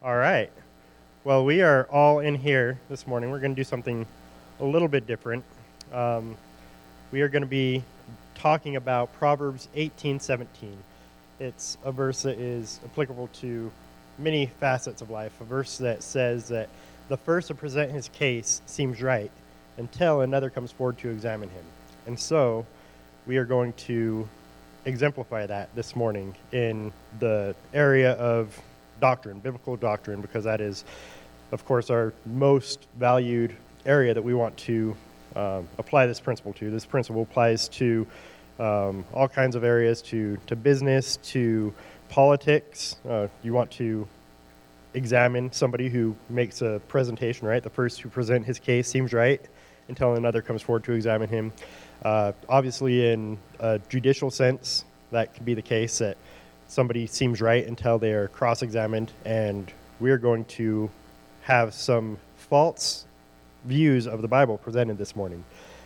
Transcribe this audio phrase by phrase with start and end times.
[0.00, 0.48] All right.
[1.24, 3.32] Well, we are all in here this morning.
[3.32, 4.06] We're going to do something
[4.60, 5.42] a little bit different.
[5.92, 6.36] Um,
[7.10, 7.82] we are going to be
[8.36, 10.76] talking about Proverbs 18:17.
[11.40, 13.72] It's a verse that is applicable to
[14.20, 15.32] many facets of life.
[15.40, 16.68] A verse that says that
[17.08, 19.32] the first to present his case seems right
[19.78, 21.64] until another comes forward to examine him.
[22.06, 22.66] And so,
[23.26, 24.28] we are going to
[24.84, 28.56] exemplify that this morning in the area of
[29.00, 30.84] doctrine, biblical doctrine, because that is,
[31.52, 34.96] of course, our most valued area that we want to
[35.36, 36.70] um, apply this principle to.
[36.70, 38.06] This principle applies to
[38.58, 41.72] um, all kinds of areas, to, to business, to
[42.08, 42.96] politics.
[43.08, 44.06] Uh, you want to
[44.94, 47.62] examine somebody who makes a presentation, right?
[47.62, 49.40] The first to present his case seems right
[49.88, 51.52] until another comes forward to examine him.
[52.02, 56.16] Uh, obviously, in a judicial sense, that could be the case that
[56.68, 60.88] somebody seems right until they are cross examined, and we're going to
[61.42, 63.06] have some false
[63.64, 65.42] views of the Bible presented this morning.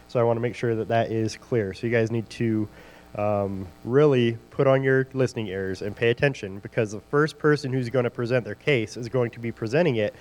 [0.09, 1.73] So I want to make sure that that is clear.
[1.73, 2.69] So you guys need to
[3.17, 7.89] um, really put on your listening ears and pay attention because the first person who's
[7.89, 10.15] going to present their case is going to be presenting it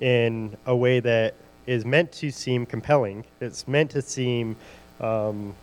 [0.00, 1.34] in a way that
[1.66, 3.24] is meant to seem compelling.
[3.40, 4.56] It's meant to seem
[5.00, 5.54] um,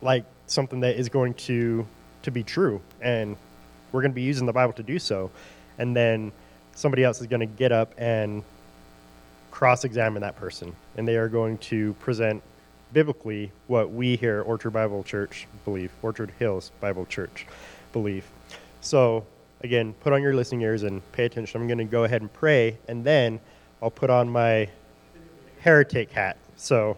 [0.00, 1.86] like something that is going to
[2.24, 3.36] to be true, and
[3.92, 5.30] we're going to be using the Bible to do so.
[5.78, 6.32] And then
[6.74, 8.42] somebody else is going to get up and
[9.50, 12.42] cross-examine that person, and they are going to present
[12.92, 17.46] biblically what we here at Orchard Bible Church believe, Orchard Hills Bible Church
[17.92, 18.24] believe.
[18.80, 19.24] So
[19.62, 21.60] again, put on your listening ears and pay attention.
[21.60, 23.40] I'm going to go ahead and pray, and then
[23.82, 24.68] I'll put on my
[25.60, 26.36] heretic hat.
[26.56, 26.96] So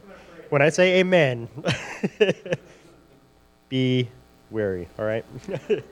[0.50, 1.48] when I say amen,
[3.68, 4.08] be
[4.50, 5.24] wary, all right?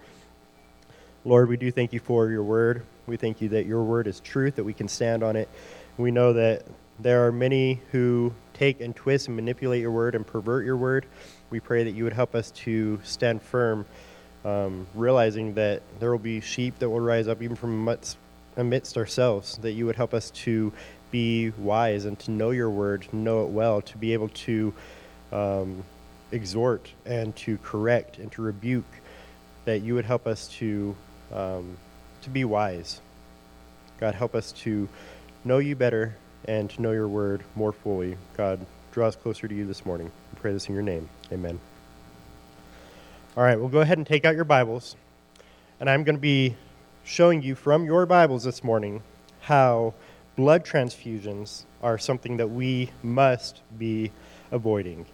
[1.25, 2.85] Lord, we do thank you for your word.
[3.07, 5.49] We thank you that your word is truth, that we can stand on it.
[5.97, 6.65] We know that
[7.01, 11.07] there are many who take and twist and manipulate your word and pervert your word.
[11.51, 13.87] We pray that you would help us to stand firm,
[14.45, 17.89] um, realizing that there will be sheep that will rise up even from
[18.57, 20.73] amidst, ourselves, that you would help us to
[21.11, 24.73] be wise and to know your word, know it well, to be able to
[25.33, 25.85] um,
[26.33, 28.85] exhort and to correct and to rebuke,
[29.65, 30.95] that you would help us to,
[31.33, 31.77] um,
[32.23, 33.01] to be wise.
[33.99, 34.89] God, help us to
[35.45, 38.17] know you better and to know your word more fully.
[38.37, 40.11] God, draw us closer to you this morning.
[40.33, 41.09] We pray this in your name.
[41.33, 41.59] Amen.
[43.37, 44.97] All right, we'll go ahead and take out your Bibles.
[45.81, 46.57] And I'm going to be
[47.05, 49.03] showing you from your Bibles this morning
[49.41, 49.95] how
[50.37, 54.11] blood transfusions are something that we must be
[54.51, 55.07] avoiding.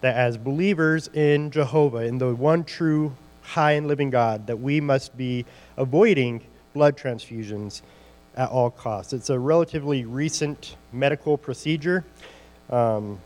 [0.00, 3.12] That as believers in Jehovah, in the one true
[3.42, 5.44] high and living God, that we must be
[5.76, 7.82] avoiding blood transfusions
[8.36, 9.12] at all costs.
[9.12, 12.04] It's a relatively recent medical procedure
[12.70, 13.18] um,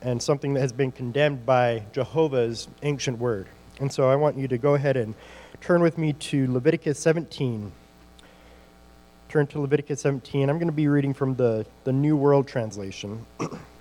[0.00, 3.48] and something that has been condemned by Jehovah's ancient word.
[3.80, 5.14] And so I want you to go ahead and
[5.60, 7.72] turn with me to Leviticus 17.
[9.28, 10.48] Turn to Leviticus 17.
[10.48, 13.26] I'm going to be reading from the, the New World Translation.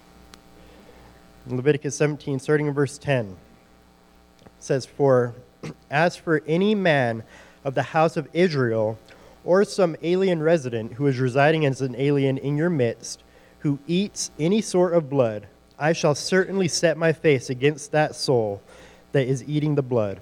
[1.56, 3.36] Leviticus 17, starting in verse 10,
[4.60, 5.34] says, For
[5.90, 7.24] as for any man
[7.64, 8.98] of the house of Israel,
[9.44, 13.24] or some alien resident who is residing as an alien in your midst,
[13.60, 15.48] who eats any sort of blood,
[15.80, 18.62] I shall certainly set my face against that soul
[19.12, 20.20] that is eating the blood,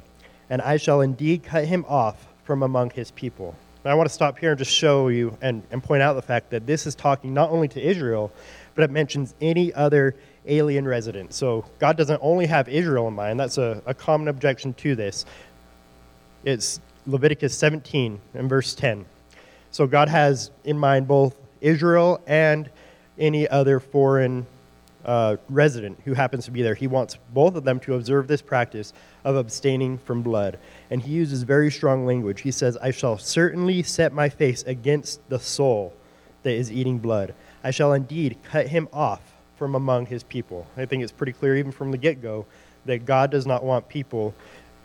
[0.50, 3.56] and I shall indeed cut him off from among his people.
[3.84, 6.22] Now, I want to stop here and just show you and, and point out the
[6.22, 8.31] fact that this is talking not only to Israel,
[8.74, 10.16] but it mentions any other
[10.47, 11.33] alien resident.
[11.33, 13.39] So God doesn't only have Israel in mind.
[13.39, 15.25] That's a, a common objection to this.
[16.44, 19.06] It's Leviticus 17 and verse 10.
[19.72, 22.69] So God has in mind both Israel and
[23.17, 24.45] any other foreign
[25.06, 26.73] uh, resident who happens to be there.
[26.73, 28.91] He wants both of them to observe this practice
[29.23, 30.57] of abstaining from blood.
[30.89, 32.41] And he uses very strong language.
[32.41, 35.94] He says, I shall certainly set my face against the soul
[36.44, 37.36] that is eating blood.
[37.63, 40.68] I shall indeed cut him off from among his people.
[40.78, 42.46] I think it's pretty clear, even from the get go,
[42.86, 44.34] that God does not want people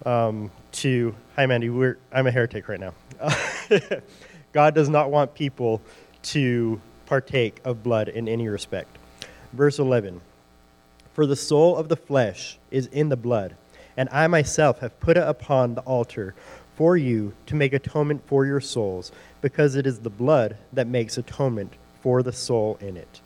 [0.06, 1.14] um, to.
[1.36, 1.68] Hi, Mandy.
[2.12, 2.94] I'm a heretic right now.
[4.52, 5.80] God does not want people
[6.22, 8.96] to partake of blood in any respect.
[9.52, 10.20] Verse 11
[11.12, 13.56] For the soul of the flesh is in the blood,
[13.96, 16.34] and I myself have put it upon the altar
[16.76, 19.12] for you to make atonement for your souls,
[19.42, 23.20] because it is the blood that makes atonement for the soul in it.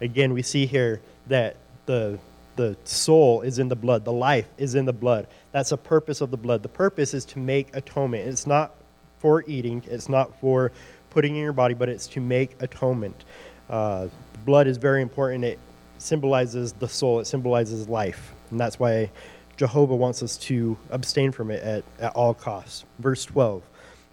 [0.00, 1.56] Again, we see here that
[1.86, 2.18] the
[2.56, 5.26] the soul is in the blood, the life is in the blood.
[5.52, 6.62] That's the purpose of the blood.
[6.62, 8.26] The purpose is to make atonement.
[8.26, 8.74] It's not
[9.18, 10.72] for eating, it's not for
[11.10, 13.24] putting in your body, but it's to make atonement.
[13.68, 14.08] Uh,
[14.44, 15.44] blood is very important.
[15.44, 15.58] It
[15.98, 18.34] symbolizes the soul, it symbolizes life.
[18.50, 19.10] And that's why
[19.56, 22.84] Jehovah wants us to abstain from it at, at all costs.
[22.98, 23.62] Verse 12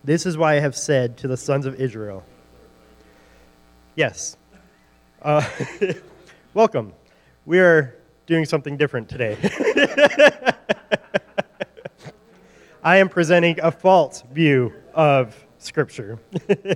[0.04, 2.24] This is why I have said to the sons of Israel.
[3.96, 4.38] Yes.
[5.24, 5.42] Uh,
[6.54, 6.92] welcome.
[7.46, 9.38] We are doing something different today.
[12.84, 16.20] I am presenting a false view of Scripture.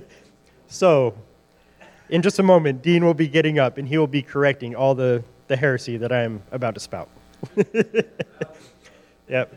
[0.66, 1.14] so,
[2.08, 4.94] in just a moment, Dean will be getting up and he will be correcting all
[4.94, 7.10] the, the heresy that I am about to spout.
[9.28, 9.54] yep.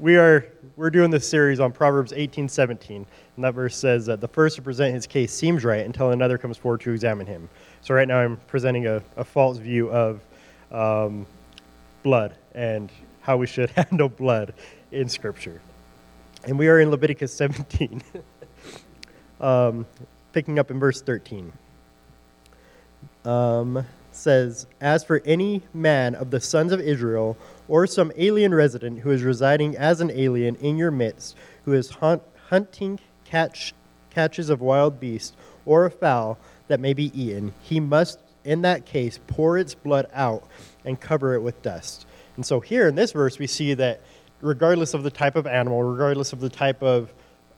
[0.00, 0.44] We are
[0.76, 3.06] we're doing this series on Proverbs 18:17,
[3.36, 6.36] and that verse says that the first to present his case seems right until another
[6.36, 7.48] comes forward to examine him.
[7.80, 10.20] So right now I'm presenting a, a false view of
[10.72, 11.26] um,
[12.02, 12.90] blood and
[13.20, 14.54] how we should handle blood
[14.90, 15.60] in Scripture.
[16.44, 18.02] And we are in Leviticus 17,
[19.40, 19.86] um,
[20.32, 21.52] picking up in verse 13.
[23.24, 27.36] Um, says, As for any man of the sons of Israel,
[27.68, 31.90] or some alien resident who is residing as an alien in your midst, who is
[31.90, 33.74] hunt, hunting catch,
[34.10, 35.32] catches of wild beasts
[35.66, 36.38] or a fowl
[36.68, 40.46] that may be eaten, he must, in that case, pour its blood out
[40.84, 42.06] and cover it with dust.
[42.36, 44.00] And so here in this verse, we see that
[44.40, 47.12] regardless of the type of animal, regardless of the type of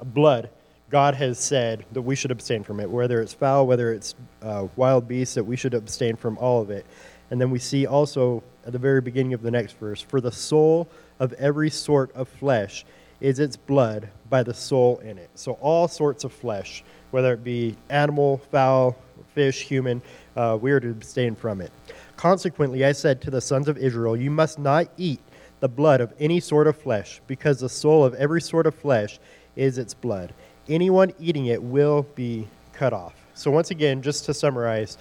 [0.04, 0.50] blood,
[0.88, 4.68] God has said that we should abstain from it, whether it's fowl, whether it's uh,
[4.76, 6.86] wild beasts, that we should abstain from all of it.
[7.30, 10.30] And then we see also at the very beginning of the next verse For the
[10.30, 10.88] soul
[11.18, 12.84] of every sort of flesh
[13.20, 15.30] is its blood by the soul in it.
[15.34, 18.96] So all sorts of flesh, whether it be animal, fowl,
[19.34, 20.02] fish, human,
[20.36, 21.72] uh, we are to abstain from it.
[22.16, 25.20] Consequently, I said to the sons of Israel, You must not eat
[25.60, 29.18] the blood of any sort of flesh, because the soul of every sort of flesh
[29.56, 30.34] is its blood.
[30.68, 33.14] Anyone eating it will be cut off.
[33.34, 34.98] So, once again, just to summarize,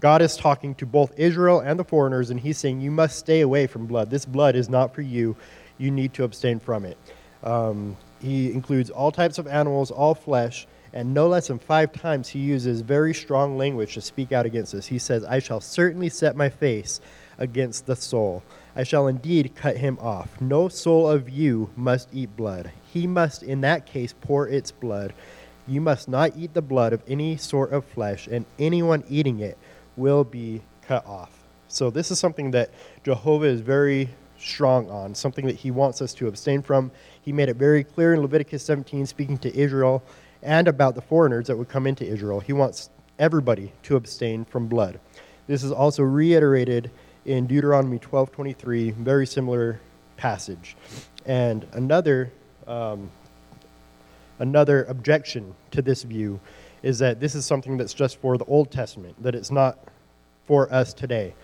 [0.00, 3.40] God is talking to both Israel and the foreigners, and he's saying, You must stay
[3.40, 4.10] away from blood.
[4.10, 5.36] This blood is not for you.
[5.78, 6.96] You need to abstain from it.
[7.42, 12.28] Um, he includes all types of animals, all flesh, and no less than five times
[12.28, 14.86] he uses very strong language to speak out against this.
[14.86, 17.00] He says, I shall certainly set my face
[17.38, 18.42] against the soul.
[18.74, 20.40] I shall indeed cut him off.
[20.40, 22.70] No soul of you must eat blood.
[22.92, 25.12] He must, in that case, pour its blood.
[25.66, 29.58] You must not eat the blood of any sort of flesh, and anyone eating it
[29.96, 31.44] will be cut off.
[31.68, 32.70] So, this is something that
[33.04, 34.08] Jehovah is very
[34.38, 36.90] strong on, something that he wants us to abstain from.
[37.22, 40.02] He made it very clear in Leviticus 17, speaking to Israel
[40.42, 42.40] and about the foreigners that would come into Israel.
[42.40, 44.98] He wants everybody to abstain from blood.
[45.46, 46.90] This is also reiterated
[47.24, 49.80] in Deuteronomy 12:23, very similar
[50.16, 50.76] passage.
[51.24, 52.32] And another
[52.66, 53.10] um,
[54.38, 56.40] another objection to this view
[56.82, 59.78] is that this is something that's just for the Old Testament, that it's not
[60.46, 61.34] for us today.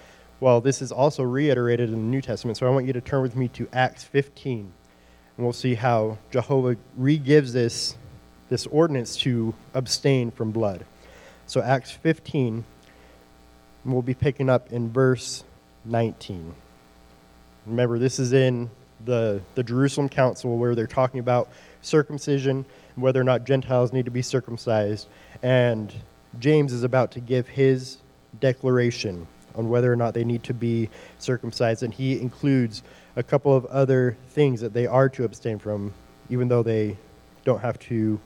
[0.41, 3.23] Well, this is also reiterated in the New Testament, so I want you to turn
[3.23, 4.59] with me to Acts 15,
[5.37, 7.97] and we'll see how Jehovah re-gives this,
[8.49, 10.85] this ordinance to abstain from blood.
[11.47, 12.65] So, Acts 15,
[13.85, 15.45] we'll be picking up in verse
[15.89, 16.55] 19.
[17.67, 18.71] Remember, this is in
[19.05, 21.49] the, the Jerusalem Council where they're talking about
[21.83, 22.65] circumcision
[22.95, 25.09] and whether or not Gentiles need to be circumcised.
[25.43, 25.93] And
[26.39, 27.99] James is about to give his
[28.41, 31.83] declaration on whether or not they need to be circumcised.
[31.83, 32.83] And he includes
[33.17, 35.93] a couple of other things that they are to abstain from,
[36.31, 36.97] even though they
[37.45, 38.21] don't have to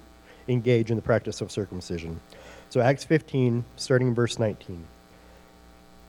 [0.48, 2.20] engage in the practice of circumcision.
[2.68, 4.84] So, Acts 15, starting in verse 19.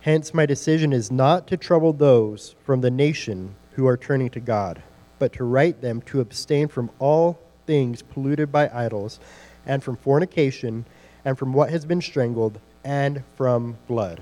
[0.04, 4.42] Hence, my decision is not to trouble those from the nation who are turning to
[4.42, 4.84] God,
[5.18, 9.22] but to write them to abstain from all things polluted by idols,
[9.66, 10.84] and from fornication,
[11.24, 14.22] and from what has been strangled, and from blood.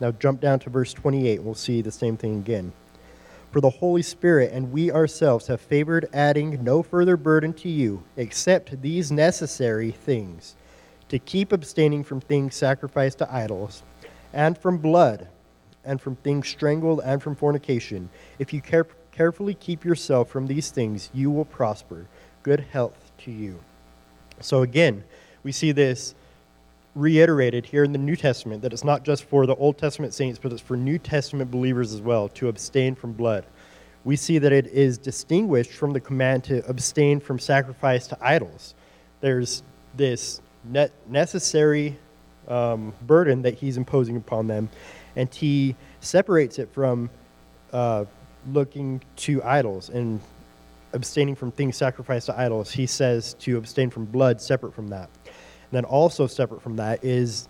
[0.00, 2.74] Now, jump down to verse 28, we'll see the same thing again.
[3.52, 8.02] For the Holy Spirit and we ourselves have favored adding no further burden to you,
[8.18, 10.56] except these necessary things
[11.08, 13.82] to keep abstaining from things sacrificed to idols
[14.36, 15.28] and from blood,
[15.82, 18.10] and from things strangled, and from fornication.
[18.38, 22.06] If you care- carefully keep yourself from these things, you will prosper.
[22.42, 23.60] Good health to you.
[24.40, 25.04] So, again,
[25.42, 26.14] we see this
[26.94, 30.38] reiterated here in the New Testament that it's not just for the Old Testament saints,
[30.38, 33.46] but it's for New Testament believers as well to abstain from blood.
[34.04, 38.74] We see that it is distinguished from the command to abstain from sacrifice to idols.
[39.20, 39.62] There's
[39.96, 40.42] this
[41.08, 41.98] necessary
[42.48, 44.68] um, burden that he's imposing upon them,
[45.14, 47.10] and he separates it from
[47.72, 48.04] uh,
[48.52, 50.20] looking to idols and
[50.92, 52.70] abstaining from things sacrificed to idols.
[52.70, 55.10] He says to abstain from blood separate from that.
[55.24, 57.48] And then also separate from that is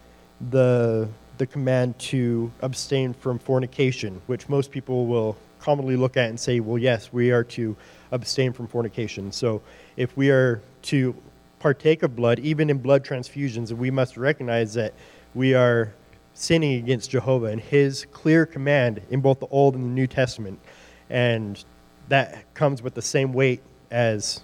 [0.50, 6.40] the the command to abstain from fornication, which most people will commonly look at and
[6.40, 7.76] say, well, yes, we are to
[8.10, 9.30] abstain from fornication.
[9.32, 9.60] So
[9.98, 11.14] if we are to
[11.58, 14.94] partake of blood, even in blood transfusions, we must recognize that
[15.34, 15.92] we are
[16.34, 20.60] sinning against Jehovah and his clear command in both the Old and the New Testament.
[21.08, 21.62] And
[22.08, 24.42] that comes with the same weight as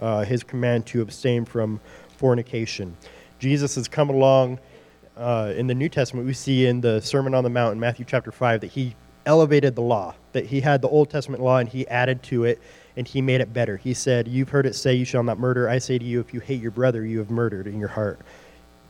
[0.00, 1.80] uh, his command to abstain from
[2.16, 2.96] fornication.
[3.38, 4.58] Jesus has come along
[5.16, 6.26] uh, in the New Testament.
[6.26, 8.94] We see in the Sermon on the Mount in Matthew chapter 5 that he
[9.26, 12.60] elevated the law, that he had the Old Testament law and he added to it
[12.96, 13.76] and he made it better.
[13.76, 15.68] He said, You've heard it say, You shall not murder.
[15.68, 18.20] I say to you, if you hate your brother, you have murdered in your heart.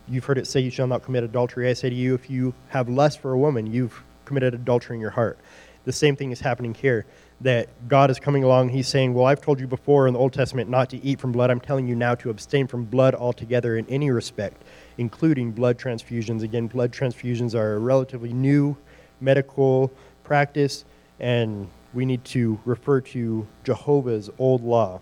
[0.08, 1.68] You've heard it say, You shall not commit adultery.
[1.68, 5.00] I say to you, if you have lust for a woman, you've committed adultery in
[5.00, 5.38] your heart.
[5.84, 7.06] The same thing is happening here
[7.40, 8.68] that God is coming along.
[8.68, 11.32] He's saying, Well, I've told you before in the Old Testament not to eat from
[11.32, 11.50] blood.
[11.50, 14.62] I'm telling you now to abstain from blood altogether in any respect,
[14.98, 16.42] including blood transfusions.
[16.42, 18.76] Again, blood transfusions are a relatively new
[19.20, 19.90] medical
[20.24, 20.84] practice,
[21.18, 25.00] and we need to refer to Jehovah's old law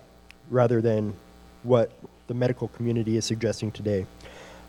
[0.50, 1.14] rather than
[1.62, 1.92] what
[2.26, 4.06] the medical community is suggesting today.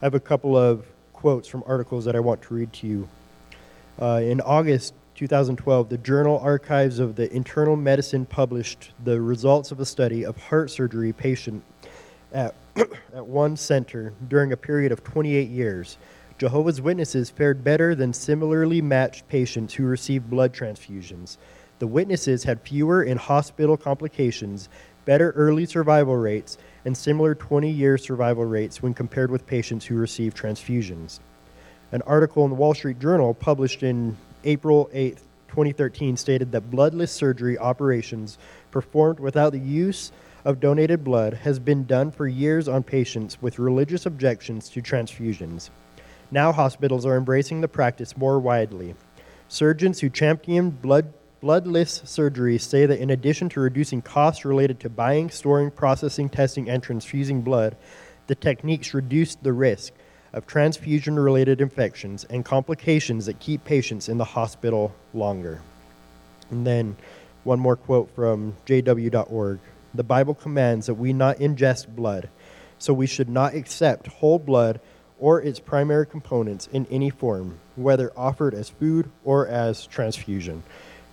[0.01, 3.09] I have a couple of quotes from articles that I want to read to you.
[4.01, 9.79] Uh, in August 2012, the Journal Archives of the Internal Medicine published the results of
[9.81, 11.61] a study of heart surgery patient
[12.31, 15.97] at, at one center during a period of 28 years.
[16.37, 21.35] Jehovah's Witnesses fared better than similarly matched patients who received blood transfusions.
[21.79, 24.67] The witnesses had fewer in hospital complications,
[25.05, 29.95] better early survival rates, and similar 20 year survival rates when compared with patients who
[29.95, 31.19] received transfusions.
[31.91, 35.17] An article in the Wall Street Journal published in April 8,
[35.47, 38.37] 2013, stated that bloodless surgery operations
[38.71, 40.11] performed without the use
[40.45, 45.69] of donated blood has been done for years on patients with religious objections to transfusions.
[46.31, 48.95] Now hospitals are embracing the practice more widely.
[49.47, 54.89] Surgeons who champion blood, bloodless surgery say that in addition to reducing costs related to
[54.89, 57.75] buying, storing, processing, testing, and transfusing blood,
[58.27, 59.93] the techniques reduce the risk
[60.33, 65.61] of transfusion related infections and complications that keep patients in the hospital longer.
[66.51, 66.97] And then
[67.43, 69.59] one more quote from jw.org.
[69.93, 72.29] The Bible commands that we not ingest blood,
[72.77, 74.79] so we should not accept whole blood
[75.19, 80.63] or its primary components in any form, whether offered as food or as transfusion.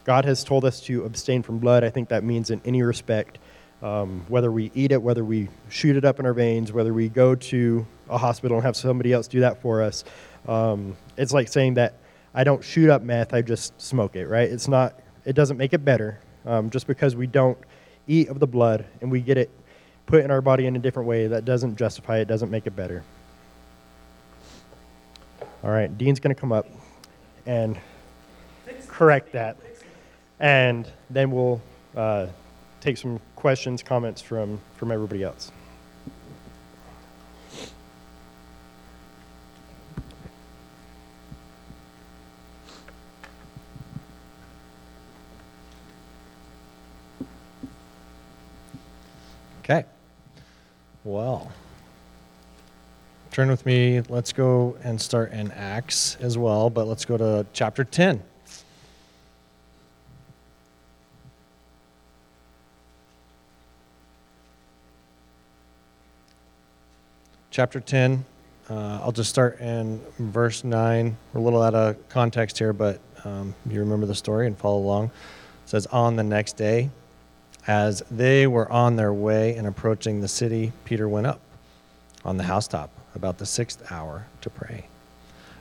[0.06, 1.82] God has told us to abstain from blood.
[1.82, 3.38] I think that means in any respect
[3.82, 7.08] um, whether we eat it, whether we shoot it up in our veins, whether we
[7.08, 10.04] go to a hospital and have somebody else do that for us.
[10.46, 11.94] Um, it's like saying that
[12.32, 14.48] I don't shoot up meth, I just smoke it, right?
[14.48, 14.94] It's not,
[15.24, 16.20] it doesn't make it better.
[16.46, 17.58] Um, just because we don't
[18.06, 19.50] eat of the blood and we get it
[20.06, 22.76] put in our body in a different way, that doesn't justify it, doesn't make it
[22.76, 23.02] better.
[25.64, 26.68] All right, Dean's going to come up
[27.44, 27.76] and
[28.86, 29.56] correct that.
[30.38, 31.60] And then we'll
[31.96, 32.26] uh,
[32.80, 35.50] take some questions, comments from, from everybody else.
[49.68, 49.84] Okay.
[51.02, 51.50] Well,
[53.32, 54.00] turn with me.
[54.02, 58.22] Let's go and start in Acts as well, but let's go to chapter 10.
[67.56, 68.22] Chapter 10.
[68.68, 71.16] Uh, I'll just start in verse 9.
[71.32, 74.76] We're a little out of context here, but um, you remember the story and follow
[74.76, 75.06] along.
[75.06, 75.10] It
[75.70, 76.90] says, On the next day,
[77.66, 81.40] as they were on their way and approaching the city, Peter went up
[82.26, 84.88] on the housetop about the sixth hour to pray.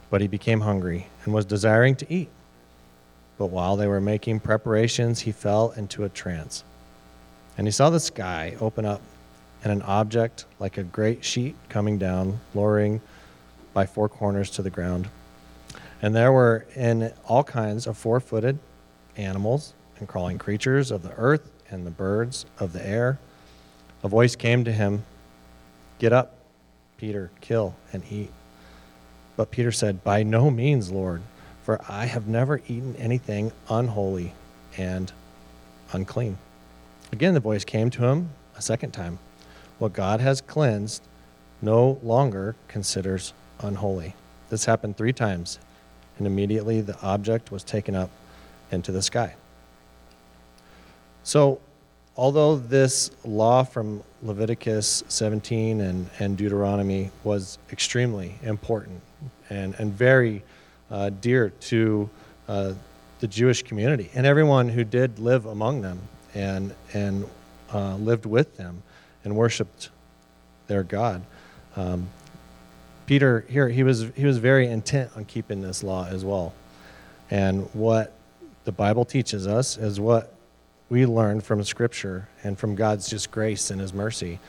[0.09, 2.27] But he became hungry and was desiring to eat.
[3.37, 6.65] But while they were making preparations, he fell into a trance.
[7.57, 8.99] And he saw the sky open up
[9.65, 13.01] and an object like a great sheet coming down, lowering
[13.73, 15.09] by four corners to the ground.
[16.03, 18.59] And there were in all kinds of four footed
[19.17, 23.17] animals and crawling creatures of the earth and the birds of the air.
[24.03, 25.03] A voice came to him
[25.97, 26.35] Get up,
[26.97, 28.31] Peter, kill and eat.
[29.35, 31.23] But Peter said, By no means, Lord,
[31.63, 34.33] for I have never eaten anything unholy
[34.77, 35.11] and
[35.91, 36.37] unclean.
[37.11, 39.17] Again, the voice came to him a second time
[39.79, 41.03] what God has cleansed
[41.61, 44.15] no longer considers unholy.
[44.49, 45.59] This happened three times,
[46.17, 48.09] and immediately the object was taken up
[48.71, 49.35] into the sky.
[51.23, 51.59] So,
[52.15, 59.01] although this law from Leviticus 17 and, and Deuteronomy was extremely important
[59.49, 60.43] and, and very
[60.91, 62.09] uh, dear to
[62.47, 62.73] uh,
[63.19, 65.99] the Jewish community and everyone who did live among them
[66.33, 67.27] and, and
[67.73, 68.83] uh, lived with them
[69.25, 69.89] and worshiped
[70.67, 71.23] their God.
[71.75, 72.07] Um,
[73.05, 76.53] Peter here he was he was very intent on keeping this law as well.
[77.29, 78.13] And what
[78.63, 80.33] the Bible teaches us is what
[80.89, 84.39] we learn from Scripture and from God's just grace and His mercy.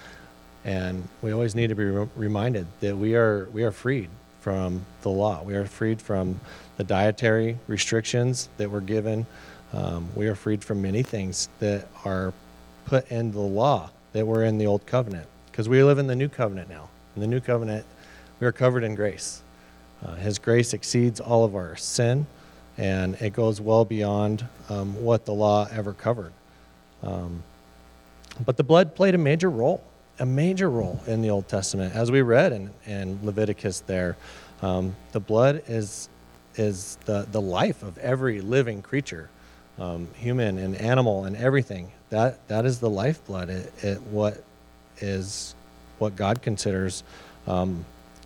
[0.64, 4.08] And we always need to be re- reminded that we are we are freed
[4.40, 5.42] from the law.
[5.42, 6.40] We are freed from
[6.76, 9.26] the dietary restrictions that were given.
[9.72, 12.32] Um, we are freed from many things that are
[12.86, 16.16] put in the law that were in the old covenant because we live in the
[16.16, 16.88] new covenant now.
[17.14, 17.84] In the new covenant,
[18.40, 19.42] we are covered in grace.
[20.02, 22.26] Uh, his grace exceeds all of our sin,
[22.78, 26.32] and it goes well beyond um, what the law ever covered.
[27.02, 27.42] Um,
[28.42, 29.84] but the blood played a major role,
[30.18, 33.80] a major role in the Old Testament, as we read in, in Leviticus.
[33.80, 34.16] There,
[34.62, 36.08] um, the blood is
[36.54, 39.28] is the the life of every living creature,
[39.78, 41.92] um, human and animal and everything.
[42.10, 43.50] That that is the lifeblood.
[43.50, 44.42] It, it what
[44.98, 45.54] is
[45.98, 47.02] what God considers
[47.46, 47.84] um,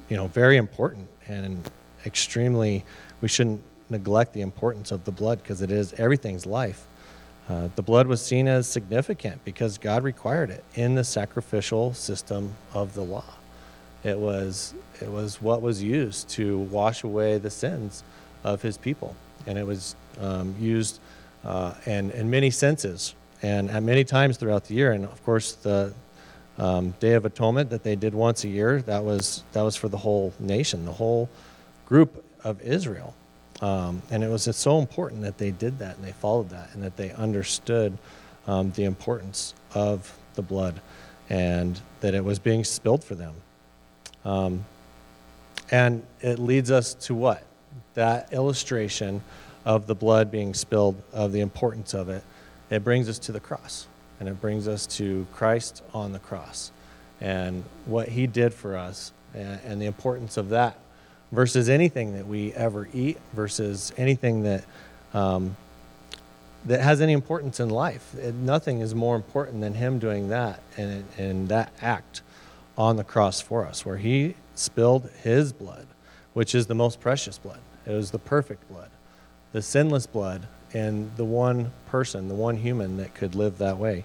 [0.09, 1.71] you know, very important and
[2.05, 2.85] extremely,
[3.21, 6.87] we shouldn't neglect the importance of the blood because it is everything's life.
[7.49, 12.55] Uh, the blood was seen as significant because God required it in the sacrificial system
[12.73, 13.25] of the law.
[14.05, 18.03] It was, it was what was used to wash away the sins
[18.45, 19.15] of his people.
[19.47, 21.01] And it was um, used
[21.45, 24.93] uh, in, in many senses and at many times throughout the year.
[24.93, 25.95] And of course, the,
[26.61, 28.83] um, Day of Atonement that they did once a year.
[28.83, 31.29] That was that was for the whole nation, the whole
[31.87, 33.15] group of Israel,
[33.61, 36.83] um, and it was so important that they did that and they followed that and
[36.83, 37.97] that they understood
[38.47, 40.81] um, the importance of the blood
[41.29, 43.35] and that it was being spilled for them.
[44.25, 44.65] Um,
[45.71, 47.43] and it leads us to what?
[47.95, 49.23] That illustration
[49.65, 52.25] of the blood being spilled, of the importance of it,
[52.71, 53.87] it brings us to the cross
[54.19, 56.73] and it brings us to Christ on the cross
[57.21, 60.79] and what he did for us and, and, the importance of that
[61.33, 64.65] versus anything that we ever eat versus anything that
[65.13, 65.57] um,
[66.67, 68.15] that has any importance in life.
[68.15, 72.23] It, nothing is more important than him doing that and, and that act
[72.77, 75.87] on the cross for us, where he spilled his blood,
[76.35, 77.61] which is the most precious blood.
[77.87, 78.91] It was the perfect blood,
[79.53, 84.05] the sinless blood and the one person, the one human that could live that way.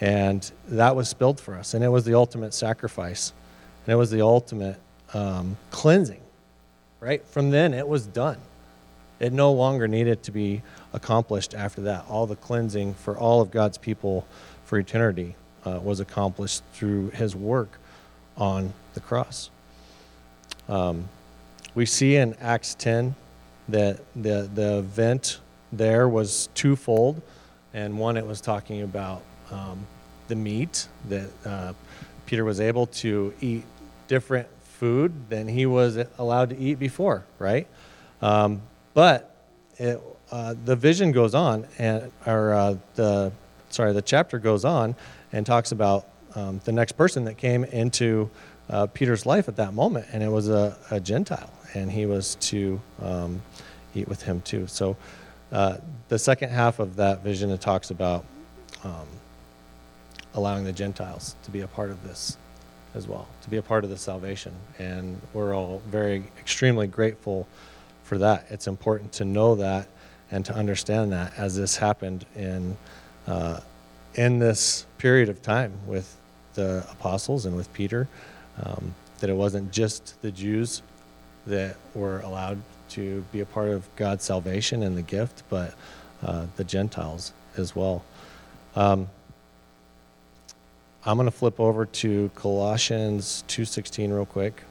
[0.00, 1.74] And that was spilled for us.
[1.74, 3.32] And it was the ultimate sacrifice.
[3.86, 4.78] And it was the ultimate
[5.12, 6.20] um, cleansing,
[7.00, 7.24] right?
[7.26, 8.38] From then, it was done.
[9.18, 12.04] It no longer needed to be accomplished after that.
[12.08, 14.26] All the cleansing for all of God's people
[14.64, 15.34] for eternity
[15.64, 17.78] uh, was accomplished through his work
[18.36, 19.50] on the cross.
[20.68, 21.08] Um,
[21.74, 23.14] we see in Acts 10
[23.68, 25.40] that the, the event
[25.72, 27.20] there was twofold.
[27.74, 29.86] And one, it was talking about um,
[30.28, 31.72] the meat that uh,
[32.26, 33.64] Peter was able to eat
[34.06, 37.66] different food than he was allowed to eat before, right?
[38.22, 38.62] Um,
[38.94, 39.34] but
[39.76, 40.00] it,
[40.30, 43.32] uh, the vision goes on, and or uh, the
[43.70, 44.94] sorry, the chapter goes on
[45.32, 48.30] and talks about um, the next person that came into
[48.70, 52.34] uh, Peter's life at that moment, and it was a, a Gentile, and he was
[52.36, 53.42] to um,
[53.94, 54.66] eat with him too.
[54.66, 54.96] So
[55.52, 55.76] uh,
[56.08, 58.24] the second half of that vision, it talks about
[58.84, 59.06] um,
[60.34, 62.36] allowing the Gentiles to be a part of this
[62.94, 64.52] as well, to be a part of the salvation.
[64.78, 67.46] And we're all very, extremely grateful
[68.04, 68.46] for that.
[68.50, 69.88] It's important to know that
[70.30, 72.76] and to understand that as this happened in,
[73.26, 73.60] uh,
[74.14, 76.16] in this period of time with
[76.54, 78.08] the apostles and with Peter,
[78.62, 80.82] um, that it wasn't just the Jews
[81.48, 85.74] that were allowed to be a part of God's salvation and the gift, but
[86.22, 88.04] uh, the Gentiles as well.
[88.76, 89.08] Um,
[91.04, 94.62] I'm going to flip over to Colossians 2:16 real quick.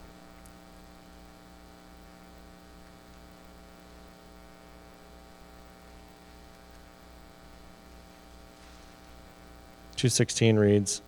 [9.97, 11.01] Two sixteen reads,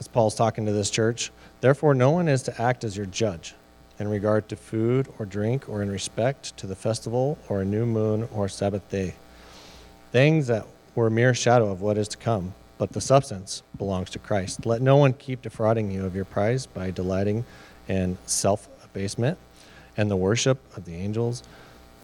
[0.00, 1.32] as Paul's talking to this church.
[1.60, 3.56] Therefore, no one is to act as your judge
[3.98, 7.84] in regard to food or drink or in respect to the festival or a new
[7.84, 9.16] moon or Sabbath day.
[10.12, 14.08] Things that were a mere shadow of what is to come, but the substance belongs
[14.10, 14.64] to Christ.
[14.64, 17.44] Let no one keep defrauding you of your prize by delighting
[17.88, 19.36] in self abasement
[19.96, 21.42] and the worship of the angels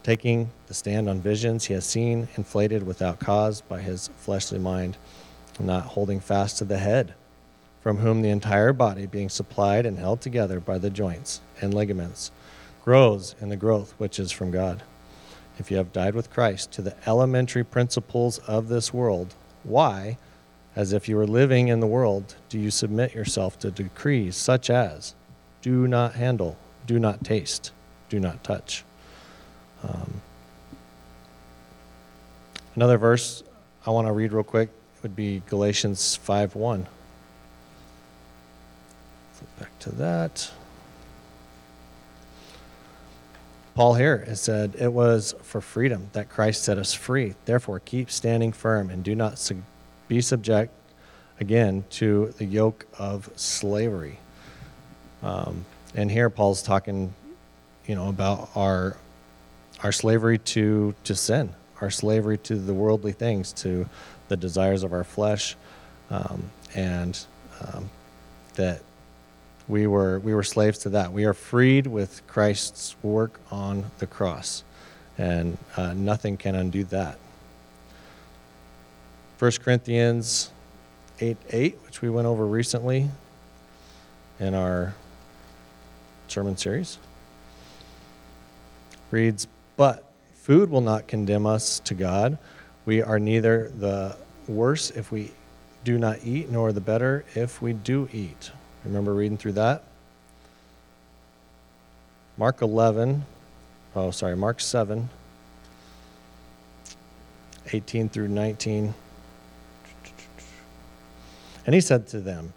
[0.02, 4.96] taking the stand on visions he has seen inflated without cause by his fleshly mind,
[5.60, 7.14] not holding fast to the head,
[7.80, 12.30] from whom the entire body, being supplied and held together by the joints and ligaments,
[12.84, 14.82] grows in the growth which is from God.
[15.58, 20.16] If you have died with Christ to the elementary principles of this world, why,
[20.74, 24.70] as if you were living in the world, do you submit yourself to decrees such
[24.70, 25.14] as
[25.62, 27.72] do not handle, do not taste,
[28.08, 28.84] do not touch?
[29.82, 30.22] Um,
[32.74, 33.42] another verse
[33.86, 34.70] I want to read real quick
[35.02, 36.86] would be Galatians 5 1.
[39.60, 40.50] Back to that.
[43.74, 47.34] Paul here has said, It was for freedom that Christ set us free.
[47.44, 49.52] Therefore, keep standing firm and do not
[50.08, 50.72] be subject
[51.40, 54.18] again to the yoke of slavery.
[55.22, 57.12] Um, and here Paul's talking,
[57.86, 58.96] you know, about our
[59.82, 63.86] our slavery to to sin, our slavery to the worldly things, to
[64.28, 65.54] the desires of our flesh,
[66.10, 67.26] um, and
[67.60, 67.90] um,
[68.54, 68.80] that
[69.70, 71.12] we were we were slaves to that.
[71.12, 74.64] We are freed with Christ's work on the cross,
[75.16, 77.18] and uh, nothing can undo that.
[79.38, 80.50] 1 Corinthians
[81.20, 83.08] 8 8, which we went over recently
[84.40, 84.94] in our
[86.26, 86.98] sermon series,
[89.10, 90.04] reads, But
[90.34, 92.38] food will not condemn us to God.
[92.86, 94.16] We are neither the
[94.48, 95.30] worse if we
[95.84, 98.50] do not eat, nor the better if we do eat.
[98.84, 99.82] Remember reading through that?
[102.36, 103.26] Mark 11,
[103.94, 105.10] oh, sorry, Mark 7,
[107.72, 108.94] 18 through 19.
[111.66, 112.54] And he said to them,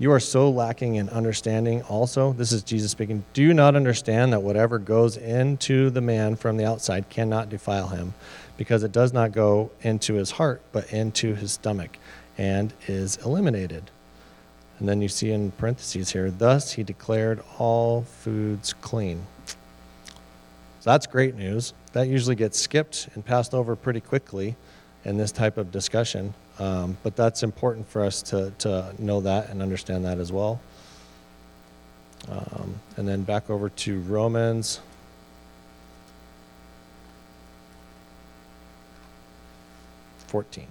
[0.00, 2.32] You are so lacking in understanding also.
[2.32, 3.24] This is Jesus speaking.
[3.32, 7.88] Do you not understand that whatever goes into the man from the outside cannot defile
[7.88, 8.14] him,
[8.56, 11.98] because it does not go into his heart, but into his stomach,
[12.36, 13.92] and is eliminated?
[14.80, 19.26] And then you see in parentheses here, thus he declared all foods clean.
[19.46, 19.54] So
[20.90, 21.74] that's great news.
[21.92, 24.56] That usually gets skipped and passed over pretty quickly
[25.04, 26.32] in this type of discussion.
[26.58, 30.60] Um, but that's important for us to, to know that and understand that as well.
[32.30, 34.80] Um, and then back over to Romans.
[40.26, 40.68] Fourteen.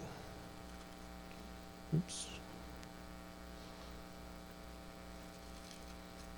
[1.96, 2.29] Oops.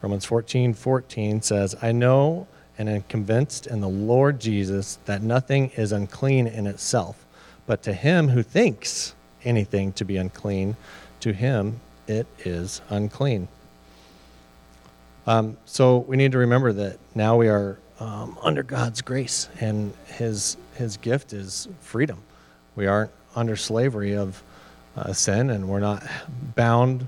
[0.02, 5.70] Romans 14, 14 says, I know and am convinced in the Lord Jesus that nothing
[5.76, 7.26] is unclean in itself,
[7.68, 10.76] but to him who thinks anything to be unclean,
[11.20, 13.48] to him it is unclean.
[15.28, 19.94] Um, so we need to remember that now we are um, under God's grace, and
[20.08, 22.24] his, his gift is freedom.
[22.76, 24.42] We aren't under slavery of
[24.98, 26.04] uh, sin, and we're not
[26.56, 27.08] bound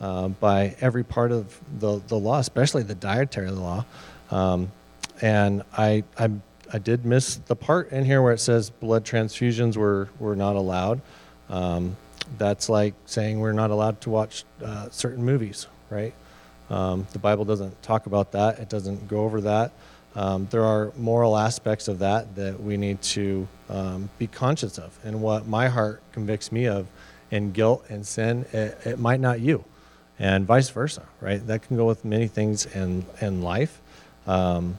[0.00, 3.84] uh, by every part of the, the law, especially the dietary law.
[4.30, 4.72] Um,
[5.20, 6.30] and I, I,
[6.72, 10.56] I did miss the part in here where it says blood transfusions were, were not
[10.56, 11.00] allowed.
[11.48, 11.96] Um,
[12.38, 16.14] that's like saying we're not allowed to watch uh, certain movies, right?
[16.70, 19.72] Um, the Bible doesn't talk about that, it doesn't go over that.
[20.16, 24.96] Um, there are moral aspects of that that we need to um, be conscious of.
[25.04, 26.86] And what my heart convicts me of
[27.30, 29.64] in guilt and sin, it, it might not you
[30.18, 31.44] and vice versa, right?
[31.46, 33.80] That can go with many things in, in life.
[34.26, 34.78] Um,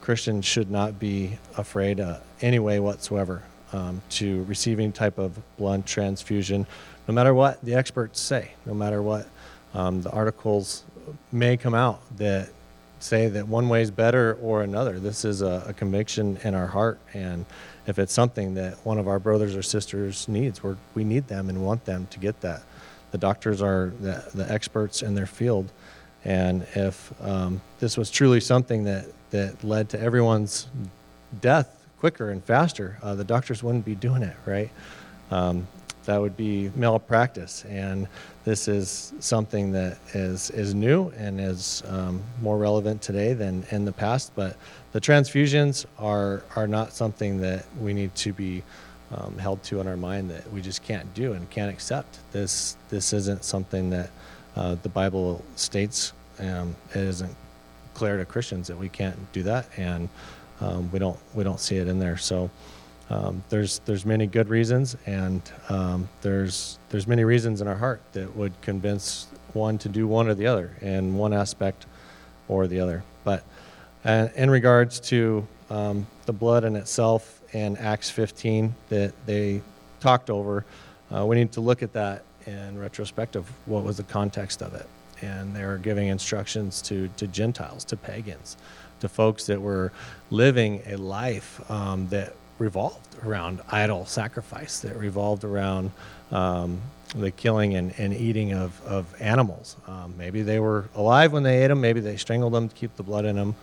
[0.00, 5.38] Christians should not be afraid uh, any way whatsoever um, to receive any type of
[5.56, 6.66] blood transfusion,
[7.08, 9.26] no matter what the experts say, no matter what
[9.74, 10.84] um, the articles
[11.32, 12.50] may come out that
[12.98, 14.98] say that one way is better or another.
[14.98, 17.44] This is a, a, conviction in our heart, and
[17.86, 21.48] if it's something that one of our brothers or sisters needs, we we need them
[21.48, 22.62] and want them to get that
[23.10, 25.70] the doctors are the, the experts in their field.
[26.24, 30.66] And if um, this was truly something that, that led to everyone's
[31.40, 34.70] death quicker and faster, uh, the doctors wouldn't be doing it, right?
[35.30, 35.66] Um,
[36.04, 37.64] that would be malpractice.
[37.64, 38.08] And
[38.44, 43.84] this is something that is, is new and is um, more relevant today than in
[43.84, 44.32] the past.
[44.34, 44.56] But
[44.92, 48.62] the transfusions are, are not something that we need to be
[49.14, 52.18] um, held to in our mind that we just can't do and can't accept.
[52.32, 54.10] This this isn't something that
[54.56, 56.12] uh, the Bible states.
[56.38, 57.34] Um, it isn't
[57.94, 60.08] clear to Christians that we can't do that, and
[60.60, 62.16] um, we don't we don't see it in there.
[62.16, 62.50] So
[63.10, 68.00] um, there's there's many good reasons, and um, there's there's many reasons in our heart
[68.12, 71.86] that would convince one to do one or the other in one aspect
[72.48, 73.04] or the other.
[73.24, 73.44] But
[74.04, 79.62] uh, in regards to um, the blood in itself and Acts 15 that they
[80.00, 80.66] talked over,
[81.10, 84.74] uh, we need to look at that in retrospect of what was the context of
[84.74, 84.86] it.
[85.22, 88.58] And they were giving instructions to, to Gentiles, to pagans,
[89.00, 89.90] to folks that were
[90.30, 95.92] living a life um, that revolved around idol sacrifice, that revolved around
[96.30, 96.78] um,
[97.14, 99.76] the killing and, and eating of, of animals.
[99.86, 102.94] Um, maybe they were alive when they ate them, maybe they strangled them to keep
[102.96, 103.54] the blood in them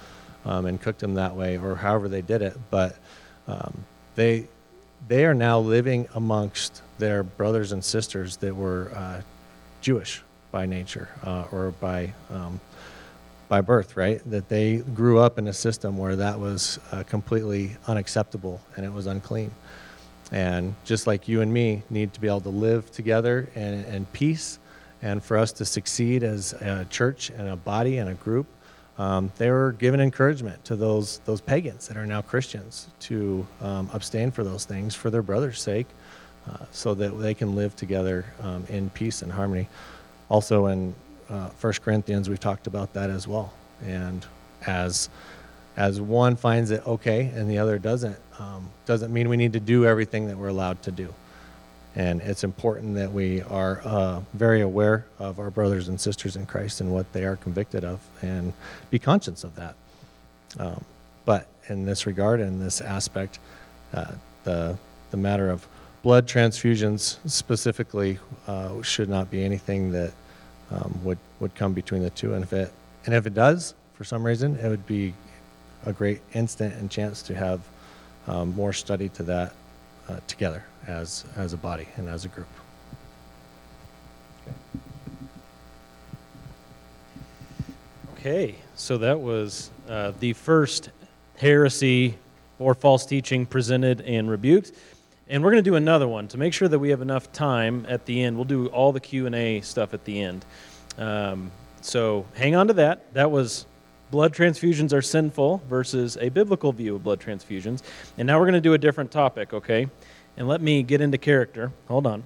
[0.45, 2.58] um, and cooked them that way, or however they did it.
[2.71, 2.95] But
[3.47, 4.47] um, they,
[5.08, 9.21] they are now living amongst their brothers and sisters that were uh,
[9.82, 12.60] Jewish by nature uh, or by um,
[13.49, 14.19] by birth, right?
[14.32, 18.91] That they grew up in a system where that was uh, completely unacceptable and it
[18.91, 19.51] was unclean.
[20.32, 24.06] And just like you and me need to be able to live together in, in
[24.08, 24.58] peace
[25.03, 28.47] and for us to succeed as a church and a body and a group,
[28.97, 33.89] um, they were given encouragement to those, those pagans that are now Christians to um,
[33.93, 35.88] abstain for those things for their brother's sake
[36.49, 39.67] uh, so that they can live together um, in peace and harmony.
[40.29, 40.93] Also, in
[41.29, 43.53] uh, First Corinthians, we've talked about that as well.
[43.84, 44.25] And
[44.65, 45.10] as
[45.75, 49.60] as one finds it okay and the other doesn't, um, doesn't mean we need to
[49.60, 51.13] do everything that we're allowed to do.
[51.95, 56.45] And it's important that we are uh, very aware of our brothers and sisters in
[56.45, 58.53] Christ and what they are convicted of and
[58.89, 59.75] be conscious of that.
[60.58, 60.84] Um,
[61.25, 63.39] but in this regard, in this aspect,
[63.93, 64.12] uh,
[64.43, 64.77] the,
[65.12, 65.67] the matter of
[66.01, 70.13] blood transfusions specifically uh, should not be anything that
[70.71, 72.34] um, would, would come between the two.
[72.34, 72.73] And if, it,
[73.06, 75.13] and if it does, for some reason, it would be
[75.86, 77.62] a great instant and chance to have
[78.27, 79.53] um, more study to that
[80.09, 82.47] uh, together as, as a body and as a group.
[88.17, 90.89] Okay, so that was uh, the first
[91.37, 92.15] heresy
[92.57, 94.71] or false teaching presented and rebuked.
[95.27, 97.85] And we're going to do another one to make sure that we have enough time
[97.89, 98.35] at the end.
[98.35, 100.45] We'll do all the Q&A stuff at the end.
[100.97, 103.13] Um, so hang on to that.
[103.13, 103.65] That was
[104.13, 107.82] blood transfusions are sinful versus a biblical view of blood transfusions.
[108.15, 109.88] And now we're going to do a different topic, okay?
[110.38, 111.71] And let me get into character.
[111.88, 112.23] Hold on.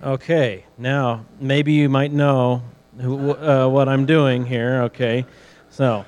[0.00, 2.62] Okay, now maybe you might know
[3.00, 5.26] who, uh, what I'm doing here, okay?
[5.70, 6.04] So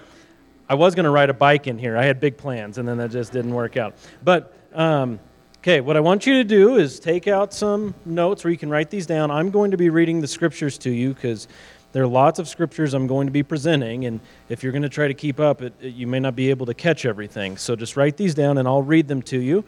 [0.69, 1.97] I was going to ride a bike in here.
[1.97, 3.97] I had big plans, and then that just didn't work out.
[4.23, 5.19] But, um,
[5.63, 8.69] okay, what I want you to do is take out some notes where you can
[8.69, 9.31] write these down.
[9.31, 11.47] I'm going to be reading the scriptures to you because
[11.93, 14.89] there are lots of scriptures I'm going to be presenting, and if you're going to
[14.89, 17.57] try to keep up, it, it, you may not be able to catch everything.
[17.57, 19.63] So just write these down, and I'll read them to you.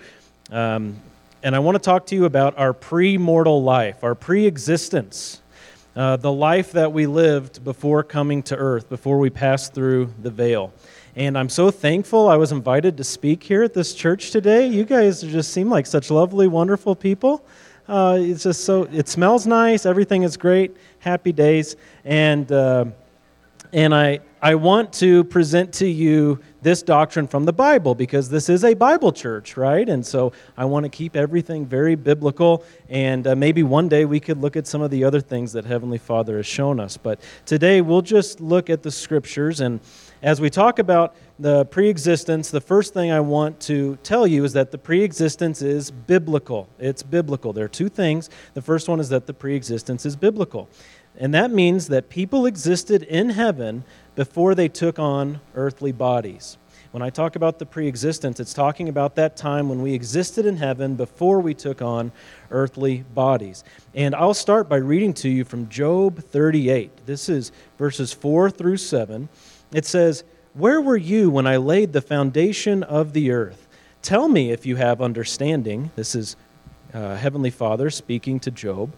[0.50, 0.96] Um,
[1.44, 5.42] and I want to talk to you about our pre mortal life, our pre existence,
[5.94, 10.30] uh, the life that we lived before coming to earth, before we passed through the
[10.30, 10.72] veil.
[11.16, 14.66] And I'm so thankful I was invited to speak here at this church today.
[14.66, 17.44] You guys just seem like such lovely, wonderful people.
[17.86, 21.76] Uh, it's just so, it smells nice, everything is great, happy days.
[22.04, 22.86] And, uh,
[23.72, 28.48] and I, I want to present to you this doctrine from the Bible because this
[28.48, 29.88] is a Bible church, right?
[29.88, 32.64] And so I want to keep everything very biblical.
[32.88, 35.64] And uh, maybe one day we could look at some of the other things that
[35.64, 36.96] Heavenly Father has shown us.
[36.96, 39.60] But today we'll just look at the scriptures.
[39.60, 39.80] And
[40.24, 44.42] as we talk about the pre existence, the first thing I want to tell you
[44.44, 46.66] is that the pre existence is biblical.
[46.78, 47.52] It's biblical.
[47.52, 48.30] There are two things.
[48.54, 50.70] The first one is that the pre existence is biblical.
[51.18, 53.84] And that means that people existed in heaven
[54.16, 56.56] before they took on earthly bodies.
[56.90, 60.46] When I talk about the pre existence, it's talking about that time when we existed
[60.46, 62.12] in heaven before we took on
[62.50, 63.62] earthly bodies.
[63.94, 67.04] And I'll start by reading to you from Job 38.
[67.04, 69.28] This is verses 4 through 7.
[69.74, 73.68] It says, Where were you when I laid the foundation of the earth?
[74.00, 75.90] Tell me if you have understanding.
[75.96, 76.36] This is
[76.92, 78.94] uh, Heavenly Father speaking to Job.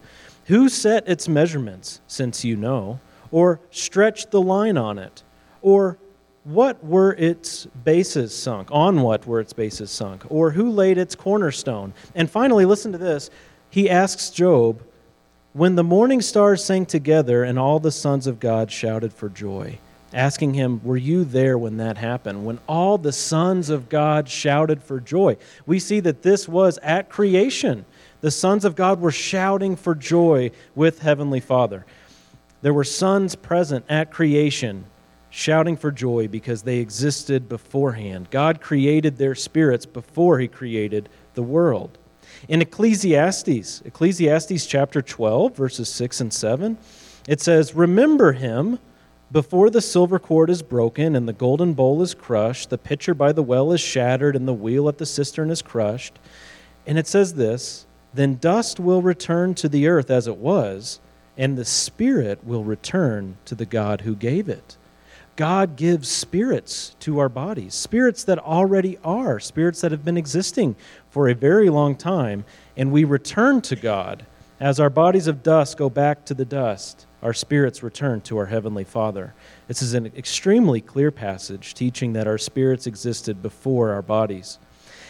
[0.46, 3.00] Who set its measurements, since you know?
[3.30, 5.22] or stretched the line on it?
[5.62, 5.98] Or
[6.44, 8.68] what were its bases sunk?
[8.70, 10.24] On what were its bases sunk?
[10.30, 11.92] Or who laid its cornerstone?
[12.14, 13.30] And finally, listen to this.
[13.70, 14.82] He asks Job,
[15.52, 19.78] When the morning stars sang together and all the sons of God shouted for joy,
[20.16, 22.44] asking him, Were you there when that happened?
[22.44, 25.36] When all the sons of God shouted for joy.
[25.66, 27.84] We see that this was at creation.
[28.22, 31.86] The sons of God were shouting for joy with Heavenly Father.
[32.62, 34.86] There were sons present at creation
[35.28, 38.28] shouting for joy because they existed beforehand.
[38.30, 41.98] God created their spirits before he created the world.
[42.48, 46.78] In Ecclesiastes, Ecclesiastes chapter 12, verses 6 and 7,
[47.28, 48.78] it says, Remember him,
[49.32, 53.32] Before the silver cord is broken and the golden bowl is crushed, the pitcher by
[53.32, 56.18] the well is shattered and the wheel at the cistern is crushed.
[56.86, 61.00] And it says this Then dust will return to the earth as it was,
[61.36, 64.76] and the spirit will return to the God who gave it.
[65.34, 70.76] God gives spirits to our bodies, spirits that already are, spirits that have been existing
[71.10, 72.44] for a very long time,
[72.76, 74.24] and we return to God.
[74.60, 78.46] As our bodies of dust go back to the dust, our spirits return to our
[78.46, 79.34] Heavenly Father.
[79.68, 84.58] This is an extremely clear passage teaching that our spirits existed before our bodies.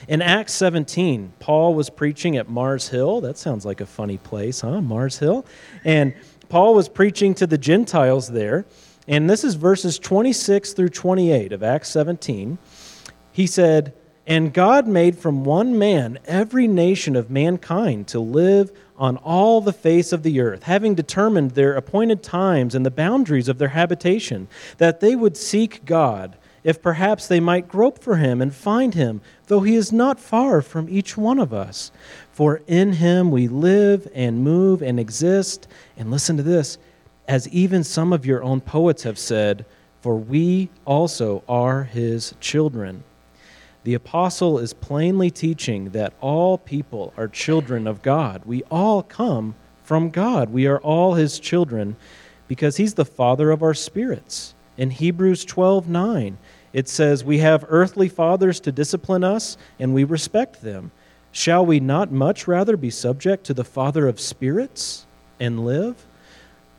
[0.09, 3.21] In Acts 17, Paul was preaching at Mars Hill.
[3.21, 4.81] That sounds like a funny place, huh?
[4.81, 5.45] Mars Hill.
[5.85, 6.14] And
[6.49, 8.66] Paul was preaching to the Gentiles there.
[9.09, 12.59] And this is verses 26 through 28 of Acts 17.
[13.33, 13.95] He said,
[14.27, 19.73] And God made from one man every nation of mankind to live on all the
[19.73, 24.49] face of the earth, having determined their appointed times and the boundaries of their habitation,
[24.79, 29.21] that they would seek God, if perhaps they might grope for him and find him,
[29.47, 31.93] though he is not far from each one of us.
[32.33, 35.69] For in him we live and move and exist.
[35.97, 36.77] And listen to this
[37.29, 39.65] as even some of your own poets have said,
[40.01, 43.05] for we also are his children.
[43.87, 48.42] The apostle is plainly teaching that all people are children of God.
[48.44, 50.51] We all come from God.
[50.51, 51.94] We are all his children
[52.49, 54.57] because he's the father of our spirits.
[54.77, 56.37] In Hebrews 12:9,
[56.72, 60.90] it says, "We have earthly fathers to discipline us, and we respect them.
[61.31, 65.07] Shall we not much rather be subject to the Father of spirits
[65.38, 66.09] and live?"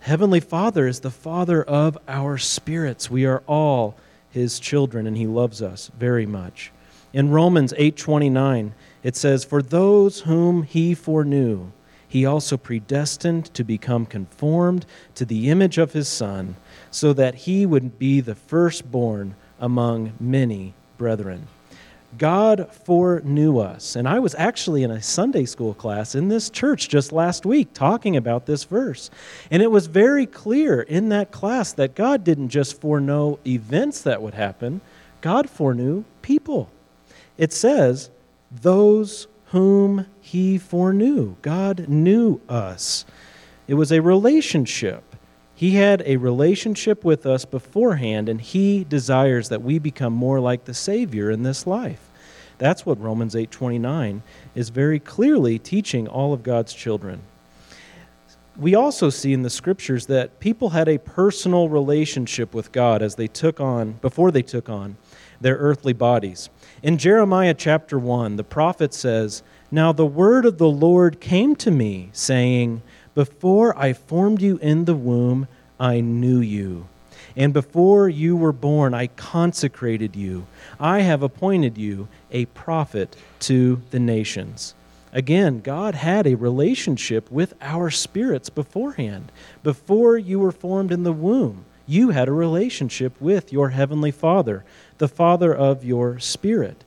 [0.02, 3.10] Heavenly Father is the Father of our spirits.
[3.10, 3.96] We are all
[4.30, 6.74] his children and he loves us very much.
[7.18, 11.72] In Romans 8:29, it says, "For those whom he foreknew,
[12.08, 16.58] he also predestined to become conformed to the image of his son,
[16.92, 21.48] so that he would be the firstborn among many brethren."
[22.20, 23.96] God foreknew us.
[23.96, 27.70] And I was actually in a Sunday school class in this church just last week
[27.74, 29.10] talking about this verse.
[29.50, 34.22] And it was very clear in that class that God didn't just foreknow events that
[34.22, 34.82] would happen,
[35.22, 36.70] God foreknew people.
[37.38, 38.10] It says,
[38.52, 41.36] those whom he foreknew.
[41.42, 43.06] God knew us.
[43.68, 45.04] It was a relationship.
[45.56, 50.66] He had a relationship with us beforehand, and He desires that we become more like
[50.66, 52.10] the Savior in this life.
[52.60, 54.22] That's what Romans 8:29
[54.54, 57.22] is very clearly teaching all of God's children.
[58.56, 63.16] We also see in the scriptures that people had a personal relationship with God as
[63.16, 64.98] they took on before they took on
[65.42, 66.50] their earthly bodies.
[66.84, 71.72] In Jeremiah chapter 1, the prophet says, "Now the word of the Lord came to
[71.72, 72.82] me, saying,
[73.18, 75.48] before I formed you in the womb,
[75.80, 76.86] I knew you.
[77.36, 80.46] And before you were born, I consecrated you.
[80.80, 84.76] I have appointed you a prophet to the nations.
[85.12, 89.32] Again, God had a relationship with our spirits beforehand.
[89.64, 94.64] Before you were formed in the womb, you had a relationship with your heavenly Father,
[94.98, 96.84] the Father of your spirit.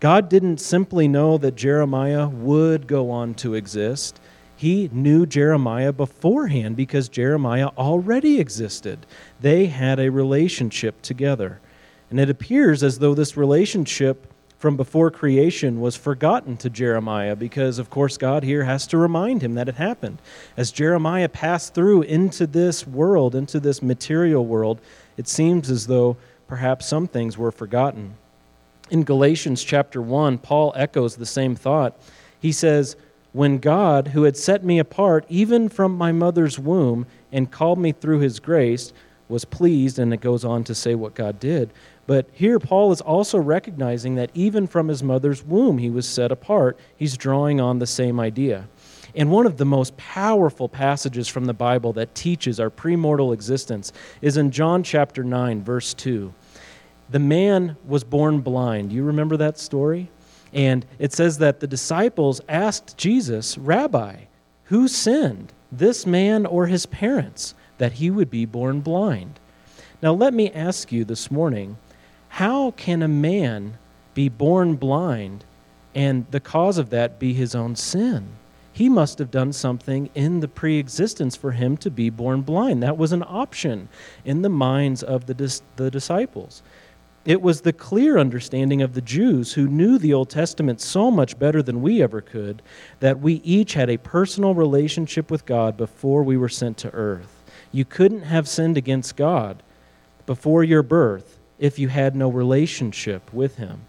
[0.00, 4.18] God didn't simply know that Jeremiah would go on to exist.
[4.56, 9.06] He knew Jeremiah beforehand because Jeremiah already existed.
[9.40, 11.60] They had a relationship together.
[12.10, 14.26] And it appears as though this relationship
[14.58, 19.42] from before creation was forgotten to Jeremiah because, of course, God here has to remind
[19.42, 20.22] him that it happened.
[20.56, 24.80] As Jeremiah passed through into this world, into this material world,
[25.16, 26.16] it seems as though
[26.52, 28.12] perhaps some things were forgotten.
[28.90, 31.98] In Galatians chapter 1, Paul echoes the same thought.
[32.40, 32.94] He says,
[33.32, 37.92] when God, who had set me apart even from my mother's womb and called me
[37.92, 38.92] through his grace,
[39.30, 41.70] was pleased, and it goes on to say what God did.
[42.06, 46.30] But here, Paul is also recognizing that even from his mother's womb, he was set
[46.30, 46.78] apart.
[46.94, 48.68] He's drawing on the same idea.
[49.14, 53.90] And one of the most powerful passages from the Bible that teaches our premortal existence
[54.20, 56.34] is in John chapter 9, verse 2.
[57.12, 58.90] The man was born blind.
[58.90, 60.10] You remember that story?
[60.52, 64.24] And it says that the disciples asked Jesus, Rabbi,
[64.64, 69.38] who sinned, this man or his parents, that he would be born blind?
[70.02, 71.76] Now, let me ask you this morning
[72.28, 73.76] how can a man
[74.14, 75.44] be born blind
[75.94, 78.26] and the cause of that be his own sin?
[78.72, 82.82] He must have done something in the pre existence for him to be born blind.
[82.82, 83.88] That was an option
[84.24, 86.62] in the minds of the, dis- the disciples.
[87.24, 91.38] It was the clear understanding of the Jews who knew the Old Testament so much
[91.38, 92.62] better than we ever could
[92.98, 97.44] that we each had a personal relationship with God before we were sent to earth.
[97.70, 99.62] You couldn't have sinned against God
[100.26, 103.82] before your birth if you had no relationship with him.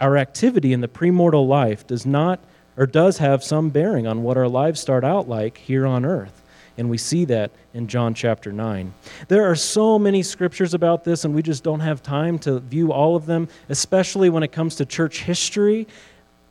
[0.00, 2.40] Our activity in the premortal life does not
[2.76, 6.39] or does have some bearing on what our lives start out like here on earth.
[6.78, 8.92] And we see that in John chapter 9.
[9.28, 12.92] There are so many scriptures about this, and we just don't have time to view
[12.92, 15.86] all of them, especially when it comes to church history.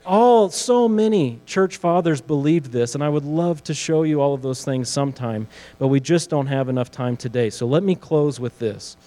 [0.06, 4.34] All, so many church fathers believed this, and I would love to show you all
[4.34, 5.48] of those things sometime,
[5.78, 7.50] but we just don't have enough time today.
[7.50, 8.98] So let me close with this.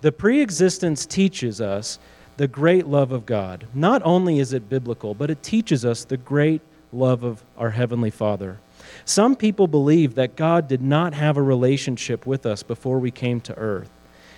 [0.00, 1.98] The preexistence teaches us
[2.36, 3.66] the great love of God.
[3.74, 6.62] Not only is it biblical, but it teaches us the great
[6.92, 8.58] love of our Heavenly Father.
[9.10, 13.40] Some people believe that God did not have a relationship with us before we came
[13.40, 13.90] to earth.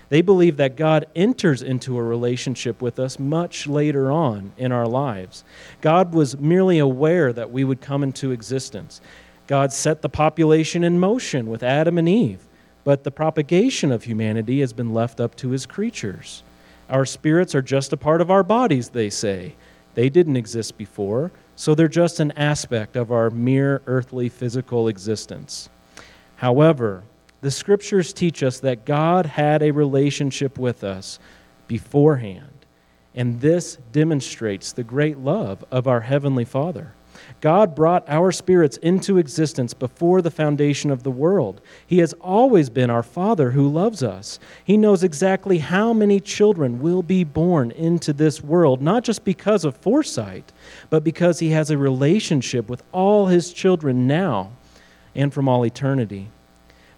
[0.09, 4.87] They believe that God enters into a relationship with us much later on in our
[4.87, 5.45] lives.
[5.83, 9.03] God was merely aware that we would come into existence.
[9.47, 12.49] God set the population in motion with Adam and Eve,
[12.83, 16.43] but the propagation of humanity has been left up to his creatures.
[16.89, 19.55] Our spirits are just a part of our bodies, they say.
[19.97, 25.69] They didn't exist before, so they're just an aspect of our mere earthly physical existence.
[26.37, 27.05] However,
[27.41, 31.19] the scriptures teach us that God had a relationship with us
[31.69, 32.67] beforehand,
[33.15, 36.95] and this demonstrates the great love of our Heavenly Father.
[37.41, 41.61] God brought our spirits into existence before the foundation of the world.
[41.87, 44.39] He has always been our Father who loves us.
[44.65, 49.65] He knows exactly how many children will be born into this world, not just because
[49.65, 50.53] of foresight,
[50.89, 54.53] but because He has a relationship with all His children now
[55.15, 56.29] and from all eternity.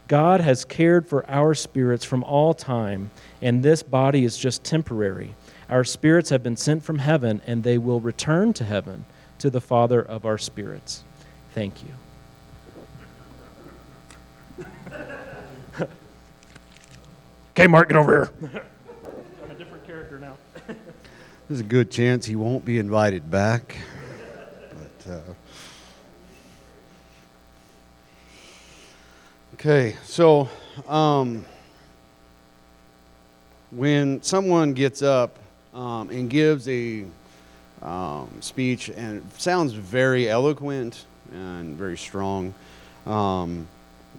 [0.07, 3.11] God has cared for our spirits from all time,
[3.41, 5.35] and this body is just temporary.
[5.71, 9.07] Our spirits have been sent from heaven, and they will return to heaven
[9.45, 11.05] to the Father of our spirits.
[11.53, 11.91] Thank you.
[17.51, 18.65] okay, Mark, get over here.
[19.43, 20.39] I'm a different character now.
[21.47, 23.77] There's a good chance he won't be invited back.
[24.73, 25.21] But, uh,
[29.53, 30.49] okay, so
[30.89, 31.45] um,
[33.71, 35.39] when someone gets up
[35.75, 37.05] um, and gives a
[37.85, 42.55] um, speech and sounds very eloquent and very strong.
[43.07, 43.69] Um,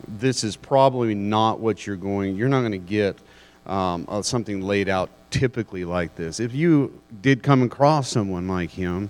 [0.07, 2.35] this is probably not what you're going.
[2.35, 3.17] You're not going to get
[3.65, 6.39] um, something laid out typically like this.
[6.39, 9.09] If you did come across someone like him,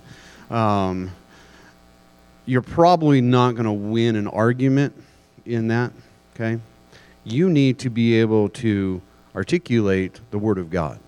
[0.50, 1.10] um,
[2.46, 4.94] you're probably not going to win an argument
[5.44, 5.92] in that.
[6.34, 6.58] Okay,
[7.24, 9.02] you need to be able to
[9.34, 10.98] articulate the Word of God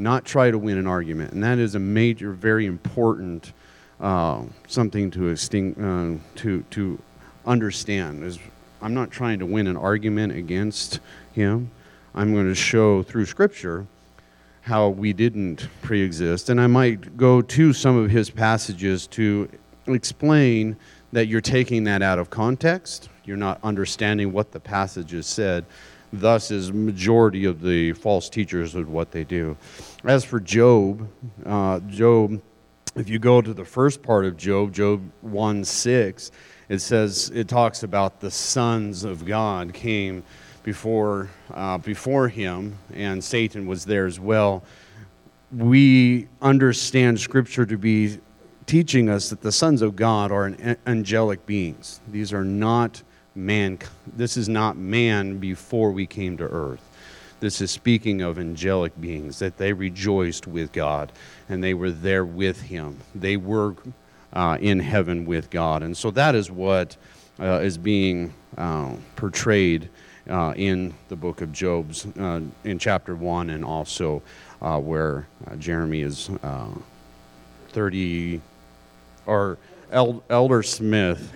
[0.00, 1.32] not try to win an argument.
[1.32, 3.52] And that is a major, very important
[4.00, 6.98] uh, something to, uh, to, to
[7.44, 8.24] understand.
[8.24, 8.38] Is
[8.80, 11.00] I'm not trying to win an argument against
[11.32, 11.70] him.
[12.14, 13.86] I'm going to show through Scripture
[14.62, 16.48] how we didn't pre-exist.
[16.48, 19.48] And I might go to some of his passages to
[19.86, 20.76] explain
[21.12, 23.08] that you're taking that out of context.
[23.24, 25.64] You're not understanding what the passages said
[26.12, 29.56] thus is majority of the false teachers of what they do.
[30.04, 31.08] As for Job,
[31.46, 32.40] uh, Job,
[32.96, 36.30] if you go to the first part of Job, Job 1 6,
[36.68, 40.22] it says, it talks about the sons of God came
[40.62, 44.62] before, uh, before him, and Satan was there as well.
[45.52, 48.18] We understand Scripture to be
[48.66, 50.54] teaching us that the sons of God are
[50.86, 52.00] angelic beings.
[52.08, 53.02] These are not
[53.40, 56.86] man this is not man before we came to earth.
[57.40, 61.10] This is speaking of angelic beings that they rejoiced with god
[61.48, 62.98] and they were there with him.
[63.14, 63.74] They were
[64.32, 65.82] uh, in heaven with god.
[65.82, 66.96] And so that is what
[67.40, 69.88] uh, is being uh, portrayed
[70.28, 74.22] uh, in the book of job's uh, in chapter 1 and also
[74.60, 75.26] uh, where
[75.58, 76.30] jeremy is
[77.70, 78.40] 30
[79.26, 79.58] or
[79.90, 81.32] elder smith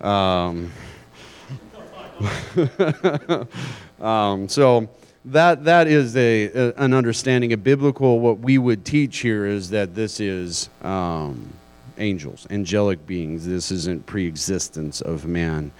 [0.00, 0.72] um,
[4.00, 4.88] um, so
[5.24, 8.20] that that is a, a, an understanding of biblical.
[8.20, 11.52] What we would teach here is that this is um,
[11.98, 13.46] angels, angelic beings.
[13.46, 15.72] This isn't pre-existence of man.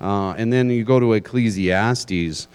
[0.00, 2.46] Uh, and then you go to Ecclesiastes,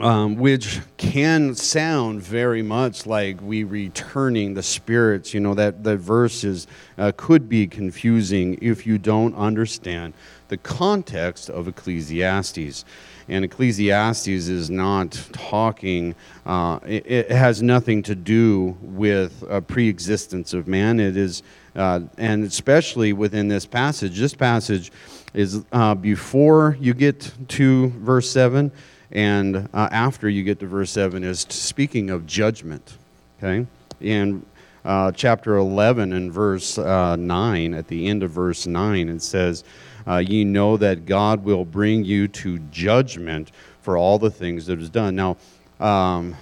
[0.00, 5.32] um, which can sound very much like we returning the spirits.
[5.32, 6.66] You know that that verse is,
[6.98, 10.12] uh, could be confusing if you don't understand
[10.48, 12.84] the context of Ecclesiastes.
[13.28, 16.14] And Ecclesiastes is not talking,
[16.46, 20.98] uh, it, it, has nothing to do with a pre existence of man.
[20.98, 21.42] It is,
[21.76, 24.90] uh, and especially within this passage, this passage
[25.34, 28.72] is uh, before you get to verse 7
[29.12, 32.96] And uh, after you get to verse 7 is speaking of judgment.
[33.38, 33.66] Okay?
[34.00, 34.44] In
[34.84, 39.64] uh, chapter 11 and verse uh, 9, at the end of verse 9, it says,
[40.06, 43.52] uh, Ye know that God will bring you to judgment
[43.82, 45.16] for all the things that is done.
[45.16, 45.36] Now,
[45.80, 46.36] um,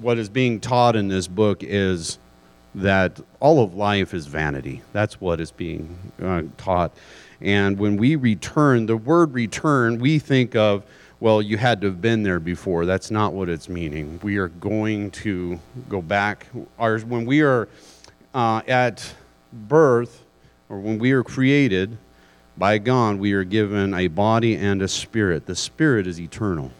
[0.00, 2.18] what is being taught in this book is
[2.74, 4.82] that all of life is vanity.
[4.92, 6.92] That's what is being uh, taught.
[7.40, 10.84] And when we return, the word return, we think of,
[11.20, 12.86] well, you had to have been there before.
[12.86, 14.18] That's not what it's meaning.
[14.22, 16.46] We are going to go back.
[16.78, 17.68] Our, when we are
[18.34, 19.14] uh, at
[19.52, 20.24] birth,
[20.70, 21.98] or when we are created
[22.56, 25.46] by God, we are given a body and a spirit.
[25.46, 26.70] The spirit is eternal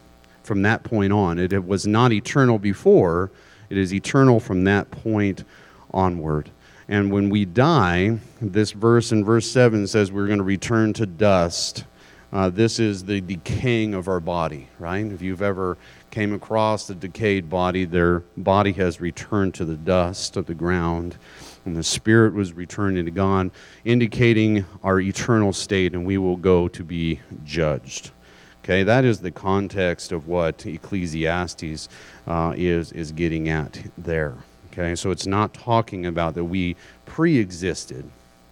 [0.43, 1.39] from that point on.
[1.39, 3.31] It, it was not eternal before,
[3.69, 5.45] it is eternal from that point
[5.93, 6.51] onward.
[6.89, 11.07] And when we die, this verse in verse 7 says we're going to return to
[11.07, 11.85] dust.
[12.33, 15.05] Uh, this is the decaying of our body, right?
[15.05, 15.77] If you've ever
[16.13, 21.17] came across a decayed body, their body has returned to the dust of the ground,
[21.65, 23.51] and the spirit was returned to God,
[23.85, 28.13] indicating our eternal state, and we will go to be judged.
[28.63, 31.89] Okay, that is the context of what Ecclesiastes
[32.29, 34.37] uh, is, is getting at there.
[34.73, 36.77] Okay, so it's not talking about that we
[37.07, 38.09] pre existed,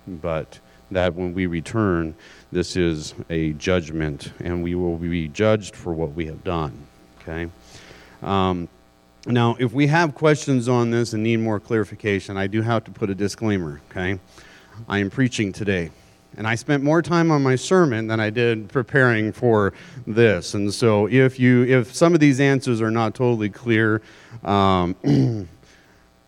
[0.07, 0.59] but
[0.91, 2.15] that when we return,
[2.51, 6.87] this is a judgment and we will be judged for what we have done.
[7.21, 7.49] Okay?
[8.23, 8.69] Um,
[9.27, 12.91] now, if we have questions on this and need more clarification, I do have to
[12.91, 13.81] put a disclaimer.
[13.91, 14.19] Okay?
[14.89, 15.91] I am preaching today.
[16.37, 19.73] And I spent more time on my sermon than I did preparing for
[20.07, 20.55] this.
[20.55, 24.03] And so if you if some of these answers are not totally clear,
[24.45, 24.95] um,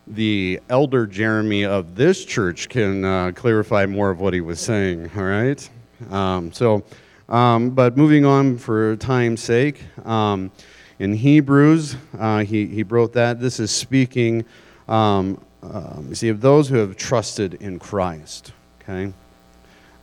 [0.07, 5.11] the elder Jeremy of this church can uh, clarify more of what he was saying.
[5.15, 5.69] All right.
[6.09, 6.83] Um, so,
[7.29, 10.51] um, but moving on for time's sake, um,
[10.99, 14.45] in Hebrews, uh, he he wrote that this is speaking.
[14.87, 18.51] Um, um, you see, of those who have trusted in Christ.
[18.81, 19.13] Okay.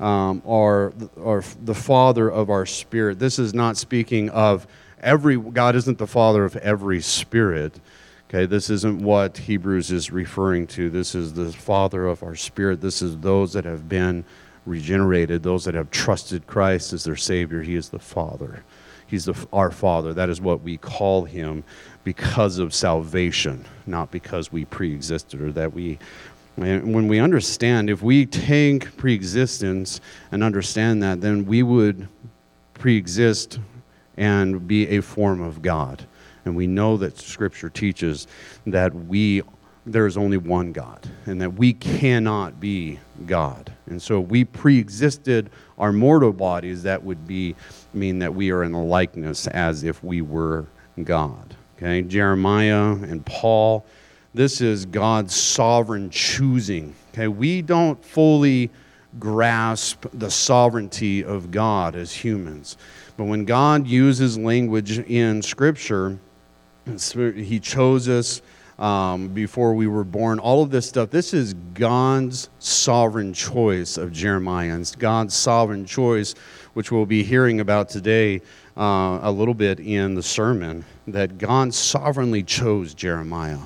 [0.00, 3.18] Um, or, or the father of our spirit.
[3.18, 4.64] This is not speaking of
[5.00, 7.80] every, God isn't the father of every spirit.
[8.28, 10.90] Okay, this isn't what Hebrews is referring to.
[10.90, 12.80] This is the Father of our spirit.
[12.80, 14.24] This is those that have been
[14.68, 17.62] regenerated, those that have trusted Christ as their Savior.
[17.62, 18.64] He is the Father.
[19.06, 20.12] He's the, our Father.
[20.12, 21.64] That is what we call Him
[22.04, 25.98] because of salvation, not because we pre existed or that we.
[26.56, 30.00] When we understand, if we take pre existence
[30.32, 32.08] and understand that, then we would
[32.74, 33.60] pre exist
[34.16, 36.04] and be a form of God.
[36.44, 38.26] And we know that Scripture teaches
[38.66, 39.42] that we
[39.92, 43.72] there is only one God and that we cannot be God.
[43.86, 47.56] And so we pre-existed our mortal bodies that would be
[47.94, 50.66] mean that we are in a likeness as if we were
[51.02, 51.56] God.
[51.76, 52.02] Okay?
[52.02, 53.86] Jeremiah and Paul
[54.34, 56.94] this is God's sovereign choosing.
[57.12, 57.28] Okay?
[57.28, 58.70] We don't fully
[59.18, 62.76] grasp the sovereignty of God as humans.
[63.16, 66.18] But when God uses language in scripture,
[66.86, 68.42] he chose us
[68.78, 70.38] um, before we were born.
[70.38, 74.72] All of this stuff, this is God's sovereign choice of Jeremiah.
[74.72, 76.34] And it's God's sovereign choice,
[76.74, 78.40] which we'll be hearing about today
[78.76, 83.58] uh, a little bit in the sermon, that God sovereignly chose Jeremiah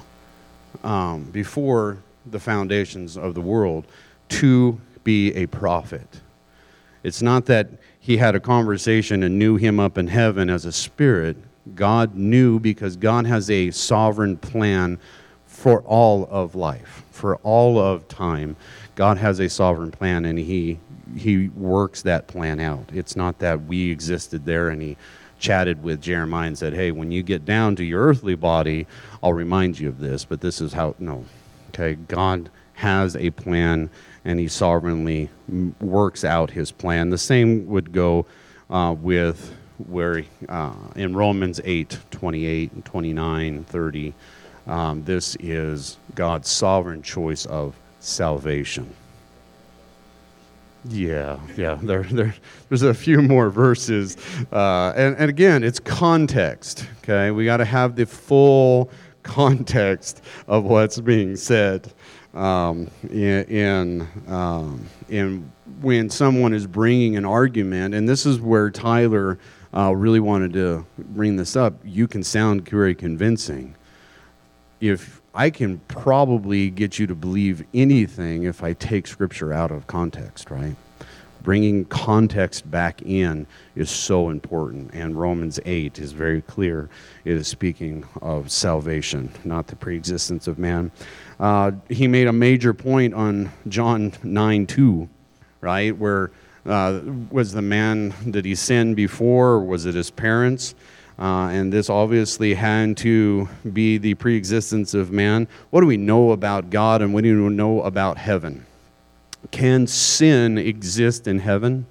[0.83, 3.87] um, before the foundations of the world
[4.29, 6.21] to be a prophet.
[7.03, 10.73] It's not that he had a conversation and knew him up in heaven as a
[10.73, 11.37] spirit.
[11.75, 14.99] God knew because God has a sovereign plan
[15.47, 18.57] for all of life, for all of time.
[18.95, 20.79] God has a sovereign plan and he
[21.17, 22.89] he works that plan out.
[22.93, 24.97] It's not that we existed there and he
[25.39, 28.87] chatted with Jeremiah and said, "Hey, when you get down to your earthly body,
[29.23, 31.25] I'll remind you of this, but this is how no.
[31.69, 33.91] Okay, God has a plan
[34.25, 35.31] and he sovereignly
[35.81, 37.11] works out his plan.
[37.11, 38.27] The same would go
[38.71, 39.55] uh, with
[39.89, 44.14] where uh, in Romans 8 28 and 29 30,
[44.66, 48.95] um, this is God's sovereign choice of salvation.
[50.85, 51.78] Yeah, yeah.
[51.80, 52.35] There, there,
[52.68, 54.16] there's a few more verses,
[54.53, 56.87] uh, and, and again, it's context.
[57.03, 58.91] Okay, we got to have the full
[59.22, 61.93] context of what's being said
[62.35, 68.70] um, in in, um, in when someone is bringing an argument, and this is where
[68.70, 69.39] Tyler
[69.75, 73.75] uh, really wanted to bring this up, you can sound very convincing.
[74.81, 79.87] If I can probably get you to believe anything if I take scripture out of
[79.87, 80.77] context, right?
[81.43, 84.91] bringing context back in is so important.
[84.95, 86.89] And Romans 8 is very clear.
[87.25, 90.91] It is speaking of salvation, not the preexistence of man.
[91.41, 95.09] Uh, he made a major point on John 9 2,
[95.61, 95.97] right?
[95.97, 96.31] Where
[96.67, 97.01] uh,
[97.31, 100.75] was the man, did he sin before, or was it his parents?
[101.19, 105.47] Uh, and this obviously had to be the preexistence of man.
[105.71, 108.67] What do we know about God and what do we know about heaven?
[109.51, 111.87] Can sin exist in heaven?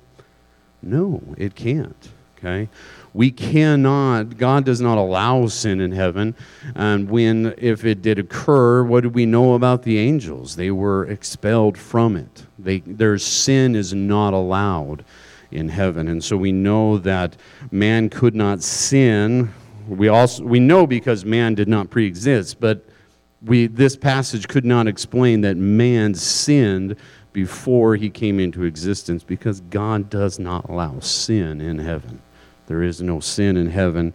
[0.82, 2.10] No, it can't.
[2.38, 2.70] Okay?
[3.14, 6.36] We cannot, God does not allow sin in heaven.
[6.76, 10.56] And when, if it did occur, what do we know about the angels?
[10.56, 12.46] They were expelled from it.
[12.58, 15.04] They, their sin is not allowed
[15.52, 16.08] in heaven.
[16.08, 17.36] And so we know that
[17.70, 19.54] man could not sin.
[19.88, 22.86] We also we know because man did not pre-exist, but
[23.42, 26.96] we this passage could not explain that man sinned
[27.34, 32.22] before he came into existence because God does not allow sin in heaven.
[32.72, 34.14] There is no sin in heaven.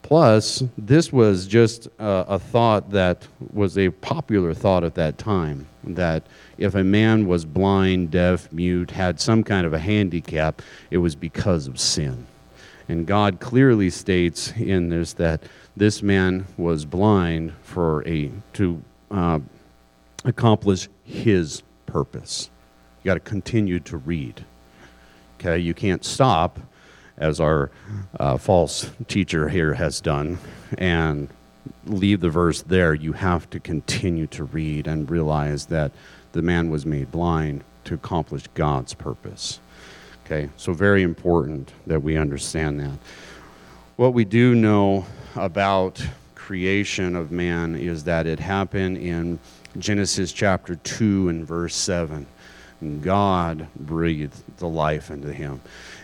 [0.00, 5.66] Plus, this was just a, a, thought that was a popular thought at that time
[5.84, 6.22] that
[6.56, 11.14] if a man was blind, deaf, mute, had some kind of a handicap, it was
[11.14, 12.26] because of sin.
[12.88, 15.42] And God clearly states in this that
[15.76, 19.40] this man was blind for a to uh,
[20.24, 22.48] accomplish his purpose.
[23.02, 24.42] You got to continue to read.
[25.38, 26.58] Okay, you can't stop
[27.20, 27.70] as our
[28.18, 30.38] uh, false teacher here has done,
[30.78, 31.28] and
[31.86, 32.94] leave the verse there.
[32.94, 35.92] You have to continue to read and realize that
[36.32, 39.60] the man was made blind to accomplish God's purpose.
[40.24, 42.98] Okay, so very important that we understand that.
[43.96, 45.04] What we do know
[45.36, 46.02] about
[46.34, 49.38] creation of man is that it happened in
[49.78, 52.26] Genesis chapter 2 and verse 7.
[53.02, 55.60] God breathed the life into him.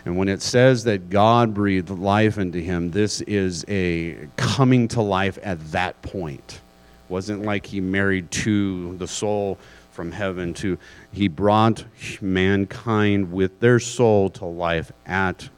[0.07, 5.01] And when it says that God breathed life into him, this is a coming to
[5.01, 6.61] life at that point.
[7.03, 9.57] It wasn't like he married to the soul
[9.91, 10.77] from heaven to
[11.11, 11.83] he brought
[12.21, 15.49] mankind with their soul to life at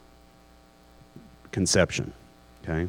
[1.52, 2.12] conception,
[2.64, 2.88] okay?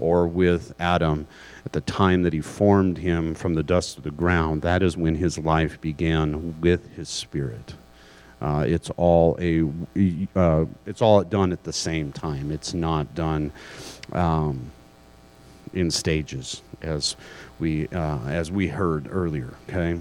[0.00, 1.28] Or with Adam
[1.64, 4.62] at the time that he formed him from the dust of the ground.
[4.62, 7.74] That is when his life began with his spirit.
[8.40, 9.64] Uh, it's all a
[10.36, 12.50] uh, it's all done at the same time.
[12.50, 13.50] It's not done
[14.12, 14.70] um,
[15.72, 17.16] in stages as
[17.58, 19.54] we uh, as we heard earlier.
[19.68, 20.00] Okay,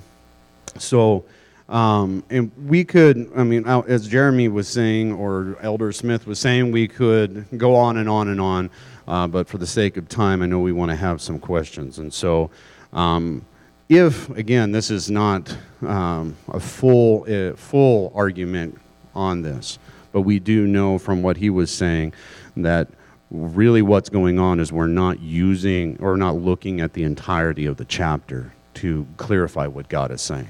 [0.77, 1.23] so
[1.69, 6.73] um, and we could I mean as Jeremy was saying or Elder Smith was saying,
[6.73, 8.69] we could go on and on and on.
[9.07, 11.99] Uh, but for the sake of time, I know we want to have some questions,
[11.99, 12.49] and so.
[12.91, 13.45] Um,
[13.89, 18.79] if again this is not um, a full uh, full argument
[19.13, 19.77] on this
[20.11, 22.13] but we do know from what he was saying
[22.57, 22.87] that
[23.31, 27.77] really what's going on is we're not using or not looking at the entirety of
[27.77, 30.49] the chapter to clarify what god is saying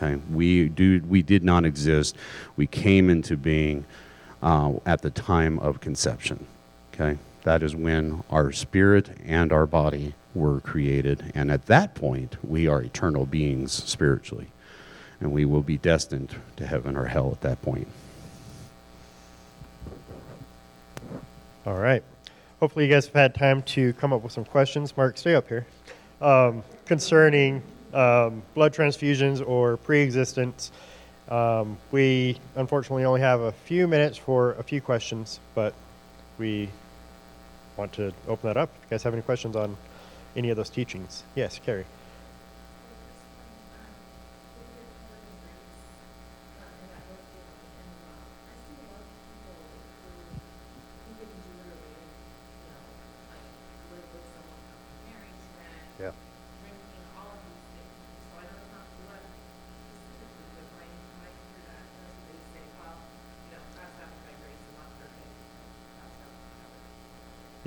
[0.00, 0.20] okay?
[0.30, 2.16] We do we did not exist.
[2.56, 3.84] We came into being
[4.42, 6.46] uh, at the time of conception
[6.94, 7.18] okay?
[7.44, 11.32] That is when our spirit and our body were created.
[11.34, 14.48] And at that point, we are eternal beings spiritually.
[15.20, 17.88] And we will be destined to heaven or hell at that point.
[21.66, 22.02] All right.
[22.58, 24.96] Hopefully, you guys have had time to come up with some questions.
[24.96, 25.66] Mark, stay up here.
[26.20, 27.62] Um, concerning
[27.92, 30.72] um, blood transfusions or pre existence.
[31.28, 35.74] Um, we unfortunately only have a few minutes for a few questions, but
[36.38, 36.68] we
[37.76, 38.70] want to open that up.
[38.78, 39.76] If you guys have any questions on
[40.36, 41.24] any of those teachings.
[41.34, 41.86] Yes, Carrie.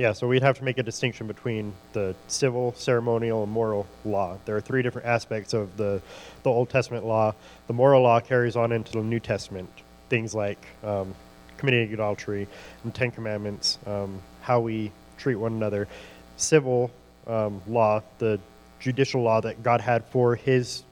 [0.04, 4.38] Yeah, so we'd have to make a distinction between the civil, ceremonial, and moral law.
[4.44, 6.02] There are three different aspects of the,
[6.44, 7.36] the Old Testament law.
[7.68, 9.70] The moral law carries on into the New Testament.
[10.10, 11.16] Things like um,
[11.56, 12.50] committing adultery,
[12.84, 15.88] and Ten Commandments, um, how we treat one another.
[16.36, 16.92] Civil
[17.26, 18.42] um, law, the
[18.82, 20.84] judicial law that God had for His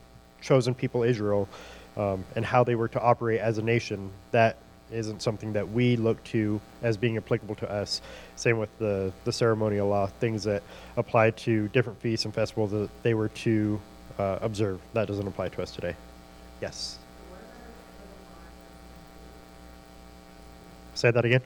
[0.41, 1.49] chosen people, Israel,
[1.97, 4.09] um, and how they were to operate as a nation.
[4.31, 4.55] That
[4.91, 8.01] isn't something that we look to as being applicable to us.
[8.35, 10.63] Same with the, the ceremonial law, things that
[10.97, 13.79] apply to different feasts and festivals that they were to
[14.17, 14.79] uh, observe.
[14.93, 15.95] That doesn't apply to us today.
[16.61, 16.97] Yes.
[20.93, 21.41] Say that again.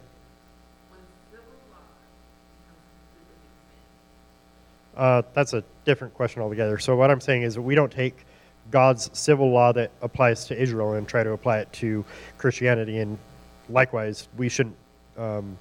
[4.98, 6.80] Uh, that's a different question altogether.
[6.80, 8.26] So what I'm saying is that we don't take
[8.72, 12.04] God's civil law that applies to Israel and try to apply it to
[12.38, 13.18] Christianity, and
[13.70, 14.76] likewise, we shouldn't
[15.18, 15.58] um,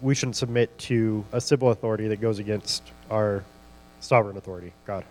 [0.00, 3.44] we shouldn't submit to a civil authority that goes against our
[4.00, 5.04] sovereign authority, God.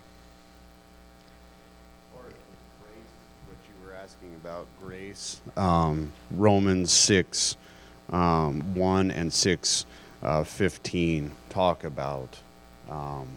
[2.16, 5.40] Or what you were asking about grace.
[5.56, 7.56] Um, Romans 6,
[8.12, 9.86] um, 1 and 6,
[10.22, 12.38] uh, 15 talk about
[12.90, 13.28] um,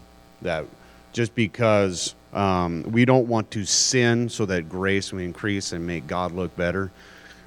[0.42, 0.64] that
[1.12, 6.06] just because um, we don't want to sin so that grace will increase and make
[6.06, 6.90] God look better,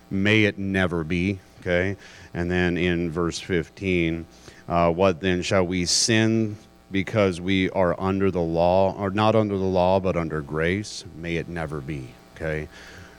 [0.10, 1.40] may it never be.
[1.60, 1.98] Okay?
[2.34, 4.26] And then in verse 15,
[4.68, 6.58] uh, what then shall we sin
[6.92, 11.04] because we are under the law, or not under the law, but under grace?
[11.16, 12.10] May it never be.
[12.36, 12.68] Okay?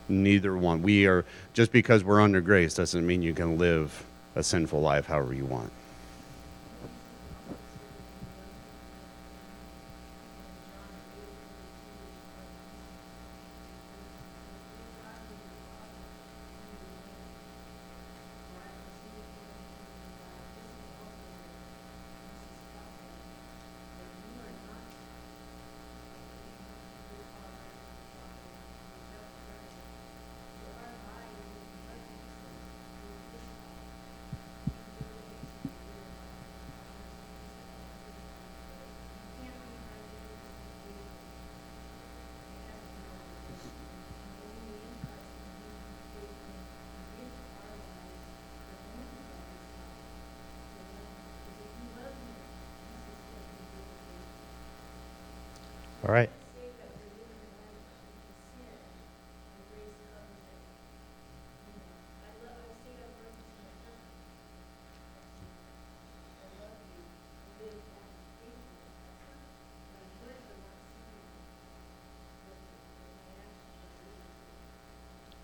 [0.09, 0.82] Neither one.
[0.82, 5.07] We are, just because we're under grace doesn't mean you can live a sinful life
[5.07, 5.72] however you want.
[56.07, 56.30] All right.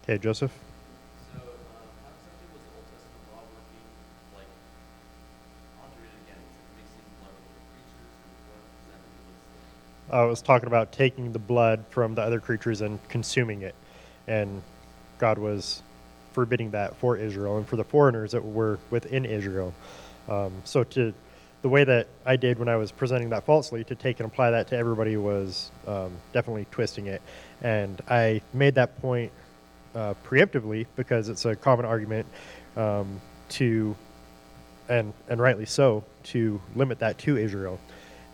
[0.03, 0.53] Okay, Joseph.
[1.33, 3.85] So, um, how exactly was the Old Testament law working?
[4.33, 4.49] Like,
[5.77, 6.41] I'll have to read it again.
[6.47, 9.39] It's like mixing blood with the creatures, or what exactly was
[10.09, 13.75] the I was talking about taking the blood from the other creatures and consuming it,
[14.27, 14.63] and
[15.19, 15.83] God was
[16.33, 19.73] forbidding that for Israel and for the foreigners that were within Israel.
[20.29, 21.15] Um, so to
[21.63, 24.51] the way that I did when I was presenting that falsely to take and apply
[24.51, 27.23] that to everybody was um, definitely twisting it,
[27.63, 29.33] and I made that point
[29.95, 32.27] uh, preemptively because it's a common argument
[32.77, 33.21] um,
[33.51, 33.97] to
[34.89, 37.79] and and rightly so to limit that to Israel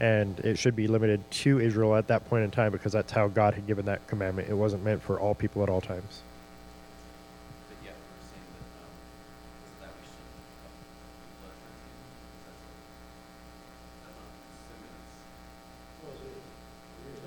[0.01, 3.29] and it should be limited to Israel at that point in time because that's how
[3.29, 4.49] God had given that commandment.
[4.49, 6.23] It wasn't meant for all people at all times.
[7.69, 8.89] But yeah, we were saying that, um,
[9.63, 12.01] is that we shouldn't do blood transfusion?
[14.01, 14.33] That's not,
[14.73, 14.89] that's
[16.01, 17.21] not assuming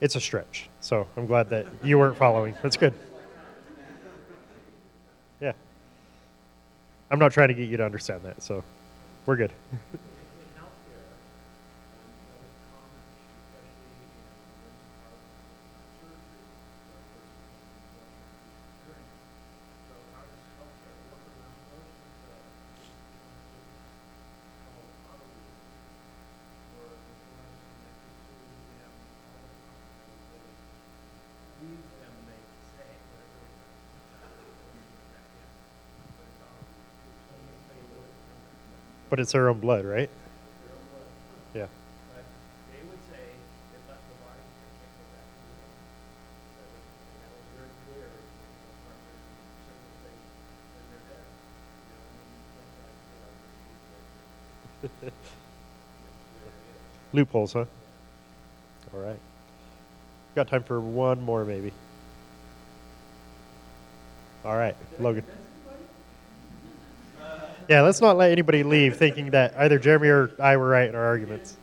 [0.00, 0.70] it's a stretch.
[0.80, 2.54] So I'm glad that you weren't following.
[2.62, 2.94] That's good.
[5.40, 5.54] Yeah.
[7.10, 8.62] I'm not trying to get you to understand that so
[9.28, 9.52] we're good
[39.10, 40.10] but it's their own blood right?
[41.54, 41.66] Yeah.
[57.12, 57.64] Loopholes huh?
[58.94, 59.18] All right.
[60.34, 61.72] Got time for one more maybe.
[64.44, 65.24] All right logan
[67.68, 70.94] yeah let's not let anybody leave thinking that either jeremy or i were right in
[70.94, 71.56] our arguments.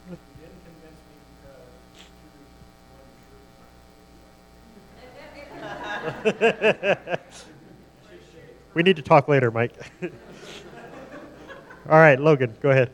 [8.76, 9.74] We need to talk later mike.
[11.90, 12.94] All right logan go ahead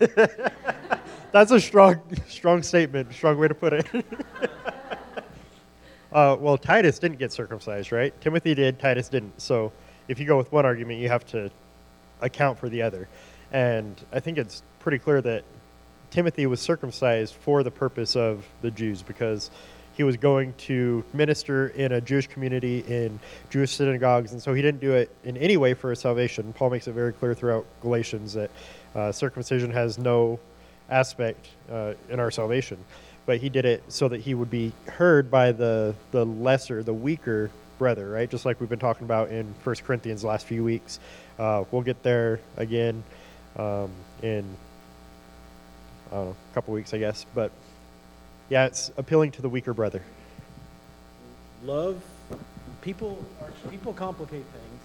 [1.32, 3.86] That's a strong, strong statement, strong way to put it.
[6.12, 8.18] uh, well, Titus didn't get circumcised, right?
[8.20, 9.40] Timothy did, Titus didn't.
[9.40, 9.72] So
[10.08, 11.50] if you go with one argument, you have to
[12.20, 13.08] account for the other.
[13.52, 15.44] And I think it's pretty clear that
[16.10, 19.50] Timothy was circumcised for the purpose of the Jews because
[19.96, 23.20] he was going to minister in a Jewish community in
[23.50, 26.52] Jewish synagogues, and so he didn't do it in any way for his salvation.
[26.54, 28.50] Paul makes it very clear throughout Galatians that
[28.94, 30.38] uh, circumcision has no
[30.88, 32.78] aspect uh, in our salvation,
[33.26, 36.94] but he did it so that he would be heard by the the lesser, the
[36.94, 38.28] weaker brother, right?
[38.30, 41.00] Just like we've been talking about in First Corinthians last few weeks.
[41.38, 43.02] Uh, we'll get there again
[43.56, 43.90] um,
[44.22, 44.44] in
[46.12, 47.24] know, a couple weeks, I guess.
[47.34, 47.50] But
[48.48, 50.02] yeah, it's appealing to the weaker brother.
[51.64, 52.02] Love,
[52.80, 53.22] people,
[53.70, 54.80] people complicate things,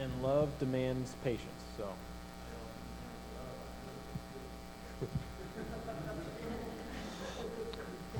[0.00, 1.57] and love demands patience.
[5.00, 5.06] So.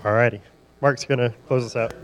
[0.03, 0.41] Alrighty,
[0.81, 1.95] Mark's gonna close us out.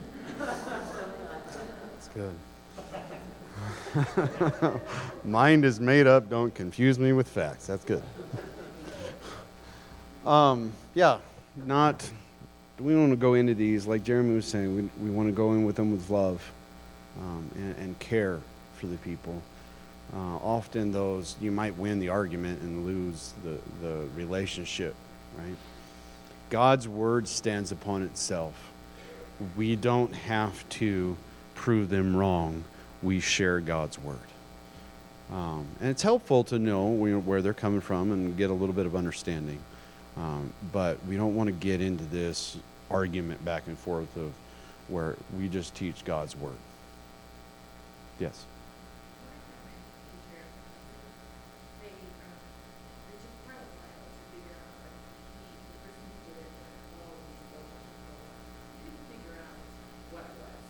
[2.13, 2.33] good.
[5.23, 6.29] Mind is made up.
[6.29, 7.67] Don't confuse me with facts.
[7.67, 8.03] That's good.
[10.25, 11.19] Um, yeah,
[11.55, 12.09] not.
[12.79, 15.53] We want to go into these, like Jeremy was saying, we, we want to go
[15.53, 16.41] in with them with love
[17.19, 18.39] um, and, and care
[18.77, 19.41] for the people.
[20.13, 24.95] Uh, often, those you might win the argument and lose the, the relationship,
[25.37, 25.55] right?
[26.49, 28.72] God's word stands upon itself
[29.55, 31.17] we don't have to
[31.55, 32.63] prove them wrong.
[33.01, 34.17] We share God's word.
[35.31, 38.85] Um, and it's helpful to know where they're coming from and get a little bit
[38.85, 39.59] of understanding.
[40.15, 42.57] Um, but we don't want to get into this
[42.91, 44.31] argument back and forth of
[44.87, 46.53] where we just teach God's word.
[48.19, 48.45] Yes.
[51.81, 52.37] they, um,
[53.09, 54.99] it took quite a while to figure out, like,
[55.41, 56.51] he, the person who did it,
[57.01, 57.89] oh, he's so much
[58.77, 59.57] He didn't figure out
[60.13, 60.61] what it was,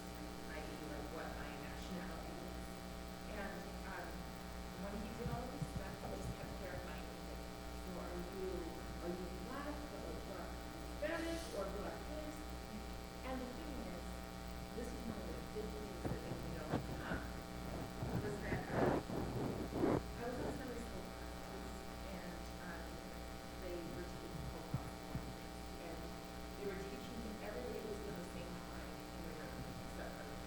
[0.55, 2.63] i.e., like, what my nationality was.
[3.37, 3.59] And,
[3.91, 4.07] um,
[4.87, 7.43] when he did all this stuff, he just kept clarifying, like,
[7.83, 8.49] so are you,
[9.03, 10.49] are you black, or black
[11.01, 12.35] Spanish, or black this?
[13.27, 14.01] And the thing is,
[14.77, 16.67] this is one of the big things that, you know,
[17.03, 17.19] um,
[18.23, 19.03] was that, um,
[19.93, 21.67] I was in Sunday school classes,
[22.13, 22.33] and
[22.63, 22.83] um,
[23.63, 25.27] they were teaching Holocaust
[25.83, 25.97] and
[26.57, 30.39] they were teaching everybody was in the same time in the room, except for me.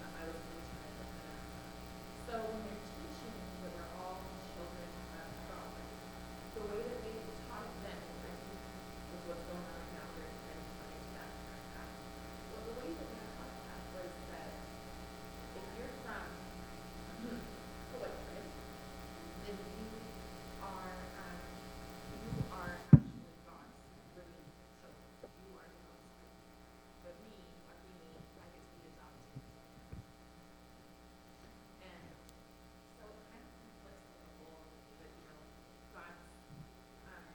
[0.00, 1.70] And I was in the time of Manasseh.
[2.26, 4.18] So when they're teaching that we're all
[4.52, 5.70] children of God,
[6.58, 7.16] the way that they
[7.46, 8.60] taught it then, I think,
[9.14, 11.30] was what's going on right now, we're kind of trying to that
[11.78, 11.90] back.
[12.50, 14.50] Well, the way that they taught that was that
[15.56, 16.26] if you're from
[17.94, 18.50] Hawaii, right?
[19.44, 19.86] then you
[20.62, 21.36] are, um,
[22.20, 23.76] you are actually God's
[24.14, 24.46] living
[24.78, 25.06] children.
[25.20, 26.46] You are God's children.
[27.04, 27.34] But me,
[27.66, 28.08] lucky me,
[28.38, 29.40] I get to be adopted.
[31.82, 32.14] And
[32.96, 34.64] so it kind of conflicts with the whole,
[35.00, 35.40] that, you know,
[35.96, 36.22] God's,
[37.10, 37.26] um,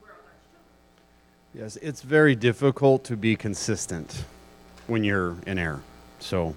[0.00, 0.78] we're all God's children.
[1.58, 4.24] Yes, it's very difficult to be consistent
[4.86, 5.82] when you're in error.
[6.20, 6.54] So,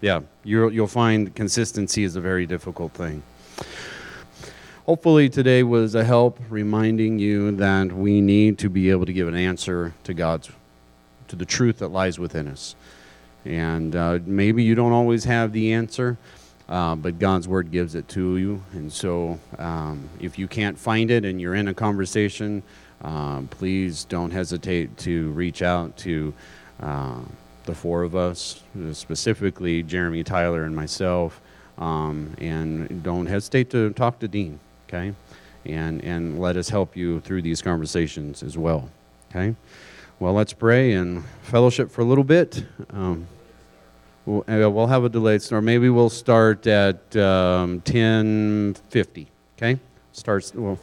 [0.00, 3.22] yeah, you'll, you'll find consistency is a very difficult thing.
[4.86, 9.28] Hopefully, today was a help reminding you that we need to be able to give
[9.28, 10.50] an answer to God's,
[11.28, 12.74] to the truth that lies within us.
[13.44, 16.18] And uh, maybe you don't always have the answer,
[16.68, 18.64] uh, but God's word gives it to you.
[18.72, 22.64] And so, um, if you can't find it and you're in a conversation,
[23.02, 26.34] um, please don't hesitate to reach out to
[26.80, 27.20] uh,
[27.64, 31.40] the four of us, specifically Jeremy, Tyler, and myself.
[31.78, 35.14] Um, and don't hesitate to talk to Dean, okay?
[35.64, 38.88] and, and let us help you through these conversations as well.
[39.30, 39.54] Okay?
[40.18, 42.64] Well, let's pray and fellowship for a little bit.
[42.90, 43.26] Um,
[44.26, 45.64] we'll, uh, we'll have a delayed start.
[45.64, 49.26] Maybe we'll start at um, 10:50.
[49.56, 49.78] Okay?
[50.12, 50.78] Starts well,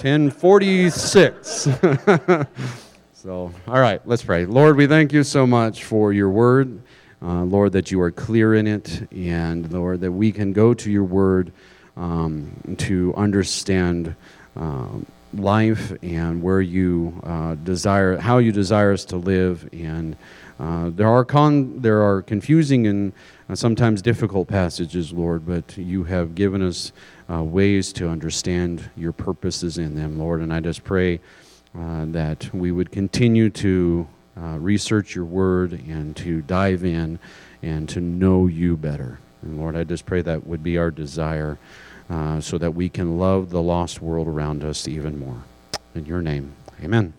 [0.00, 2.46] 10:46.
[3.12, 4.46] so, all right, let's pray.
[4.46, 6.80] Lord, we thank you so much for your word.
[7.20, 10.90] Uh, Lord, that you are clear in it, and Lord, that we can go to
[10.90, 11.52] your word
[11.98, 14.14] um, to understand
[14.56, 19.68] um, life and where you uh, desire, how you desire us to live.
[19.70, 20.16] And
[20.58, 23.12] uh, there are con, there are confusing and
[23.50, 26.90] uh, sometimes difficult passages, Lord, but you have given us
[27.30, 30.40] uh, ways to understand your purposes in them, Lord.
[30.40, 31.20] And I just pray
[31.78, 34.08] uh, that we would continue to
[34.40, 37.18] uh, research your word and to dive in
[37.62, 39.18] and to know you better.
[39.42, 41.58] And Lord, I just pray that would be our desire
[42.08, 45.42] uh, so that we can love the lost world around us even more.
[45.94, 47.14] In your name, amen.